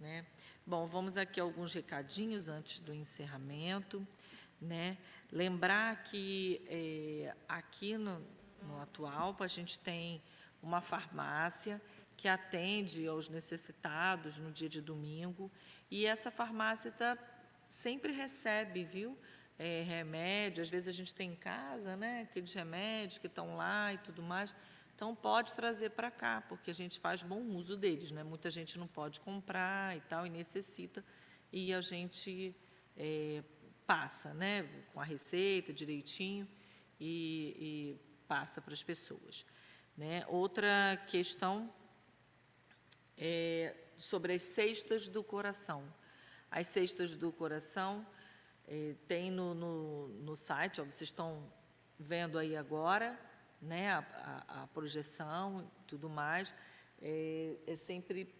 [0.00, 0.24] né?
[0.64, 4.06] Bom, vamos aqui a alguns recadinhos antes do encerramento,
[4.62, 4.96] né?
[5.30, 8.24] Lembrar que é, aqui no,
[8.62, 10.22] no Atualpa a gente tem
[10.62, 11.80] uma farmácia
[12.16, 15.50] que atende aos necessitados no dia de domingo
[15.90, 17.18] e essa farmácia tá,
[17.68, 19.18] sempre recebe, viu?
[19.58, 22.22] É, remédio, às vezes a gente tem em casa, né?
[22.22, 24.54] Aqueles remédios que estão lá e tudo mais.
[24.94, 28.22] Então pode trazer para cá, porque a gente faz bom uso deles, né?
[28.22, 31.04] Muita gente não pode comprar e tal e necessita
[31.52, 32.54] e a gente
[32.96, 33.42] é,
[33.86, 36.48] passa, né, com a receita direitinho
[36.98, 39.44] e, e passa para as pessoas.
[39.96, 40.24] Né?
[40.28, 41.72] Outra questão
[43.16, 45.82] é sobre as cestas do coração.
[46.50, 48.06] As cestas do coração
[48.66, 51.52] é, tem no, no, no site, ó, vocês estão
[51.98, 53.18] vendo aí agora,
[53.60, 56.54] né, a, a, a projeção e tudo mais,
[57.00, 58.34] é, é sempre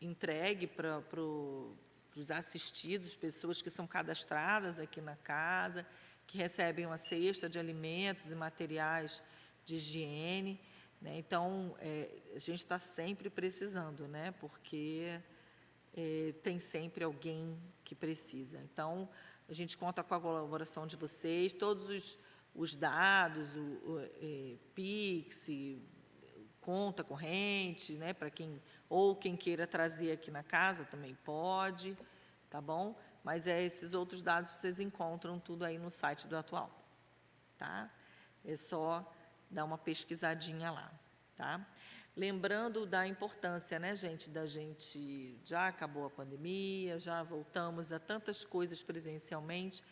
[0.00, 1.76] entregue para o
[2.16, 5.86] os assistidos, pessoas que são cadastradas aqui na casa,
[6.26, 9.22] que recebem uma cesta de alimentos e materiais
[9.64, 10.60] de higiene.
[11.00, 11.18] Né?
[11.18, 14.32] Então, é, a gente está sempre precisando, né?
[14.40, 15.20] porque
[15.94, 18.58] é, tem sempre alguém que precisa.
[18.60, 19.08] Então,
[19.48, 22.18] a gente conta com a colaboração de vocês, todos os,
[22.54, 25.48] os dados, o, o é, Pix,
[26.66, 31.96] conta corrente, né, para quem ou quem queira trazer aqui na casa também pode,
[32.50, 32.98] tá bom?
[33.22, 36.68] Mas é esses outros dados vocês encontram tudo aí no site do atual,
[37.56, 37.88] tá?
[38.44, 39.08] É só
[39.48, 40.92] dar uma pesquisadinha lá,
[41.36, 41.64] tá?
[42.16, 48.44] Lembrando da importância, né, gente, da gente já acabou a pandemia, já voltamos a tantas
[48.44, 49.84] coisas presencialmente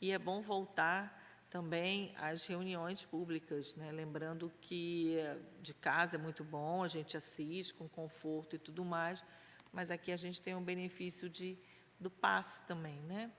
[0.00, 1.17] e é bom voltar
[1.50, 3.90] também as reuniões públicas, né?
[3.90, 5.16] lembrando que
[5.62, 9.24] de casa é muito bom, a gente assiste com conforto e tudo mais,
[9.72, 11.58] mas aqui a gente tem um benefício de,
[11.98, 13.30] do passe também, né?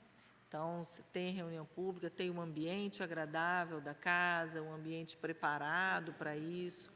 [0.48, 0.82] Então,
[1.14, 6.92] tem reunião pública, tem um ambiente agradável da casa, um ambiente preparado para isso,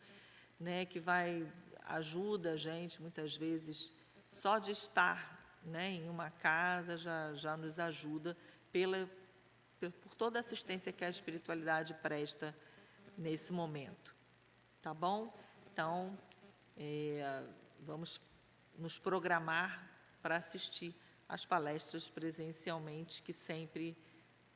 [0.59, 1.47] né, que vai
[1.85, 3.93] ajuda a gente muitas vezes
[4.31, 8.35] só de estar, né, em uma casa já já nos ajuda
[8.71, 9.07] pela
[10.23, 12.55] toda a assistência que a espiritualidade presta
[13.17, 14.15] nesse momento.
[14.81, 15.37] Tá bom?
[15.69, 16.17] Então,
[16.77, 17.43] é,
[17.81, 18.21] vamos
[18.77, 19.85] nos programar
[20.21, 20.95] para assistir
[21.27, 23.97] às palestras presencialmente, que sempre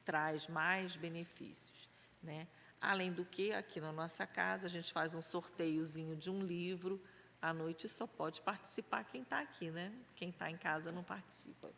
[0.05, 1.89] traz mais benefícios.
[2.23, 2.47] Né?
[2.79, 7.03] Além do que, aqui na nossa casa, a gente faz um sorteiozinho de um livro.
[7.41, 9.93] À noite só pode participar quem está aqui, né?
[10.15, 11.69] Quem está em casa não participa.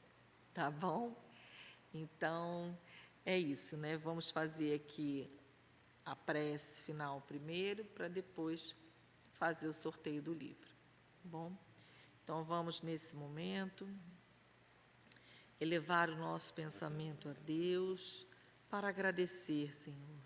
[0.53, 1.15] Tá bom?
[1.91, 2.77] Então,
[3.30, 3.95] é isso, né?
[3.95, 5.30] Vamos fazer aqui
[6.03, 8.75] a prece final primeiro, para depois
[9.34, 10.67] fazer o sorteio do livro.
[11.21, 11.55] Tá bom?
[12.23, 13.88] Então vamos nesse momento
[15.61, 18.25] elevar o nosso pensamento a Deus
[18.67, 20.19] para agradecer, Senhor.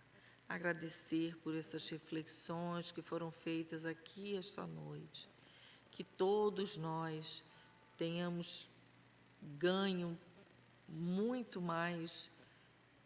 [0.48, 5.30] Agradecer por essas reflexões que foram feitas aqui esta noite.
[5.92, 7.44] Que todos nós
[7.98, 8.70] tenhamos
[9.42, 10.18] ganho
[10.88, 12.32] muito mais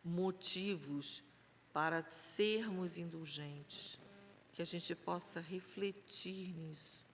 [0.08, 1.24] motivos
[1.74, 4.00] para sermos indulgentes,
[4.54, 7.06] que a gente possa refletir nisso,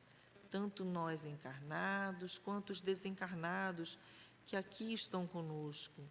[0.50, 3.98] tanto nós encarnados quanto os desencarnados
[4.46, 6.02] que aqui estão conosco,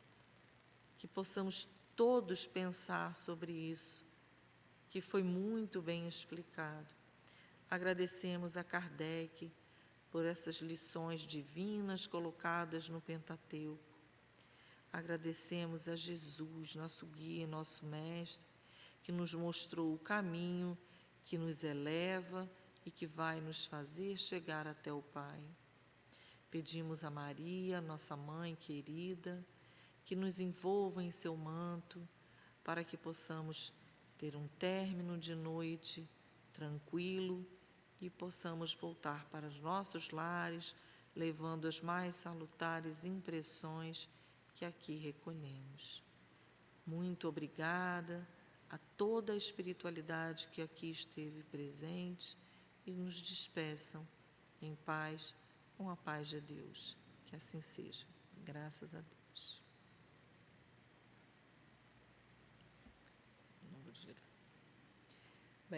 [0.98, 4.04] que possamos todos pensar sobre isso,
[4.90, 6.94] que foi muito bem explicado.
[7.70, 9.50] Agradecemos a Kardec
[10.10, 13.91] por essas lições divinas colocadas no Pentateuco
[14.93, 18.47] Agradecemos a Jesus, nosso guia, nosso mestre,
[19.03, 20.76] que nos mostrou o caminho
[21.24, 22.49] que nos eleva
[22.84, 25.40] e que vai nos fazer chegar até o Pai.
[26.51, 29.43] Pedimos a Maria, nossa mãe querida,
[30.05, 32.07] que nos envolva em seu manto,
[32.62, 33.72] para que possamos
[34.18, 36.07] ter um término de noite
[36.53, 37.47] tranquilo
[38.01, 40.74] e possamos voltar para os nossos lares,
[41.16, 44.09] levando as mais salutares impressões
[44.62, 46.04] que aqui recolhemos.
[46.86, 48.26] Muito obrigada
[48.70, 52.36] a toda a espiritualidade que aqui esteve presente
[52.86, 54.06] e nos despeçam
[54.60, 55.34] em paz,
[55.76, 56.96] com a paz de Deus.
[57.26, 58.06] Que assim seja.
[58.44, 59.21] Graças a Deus.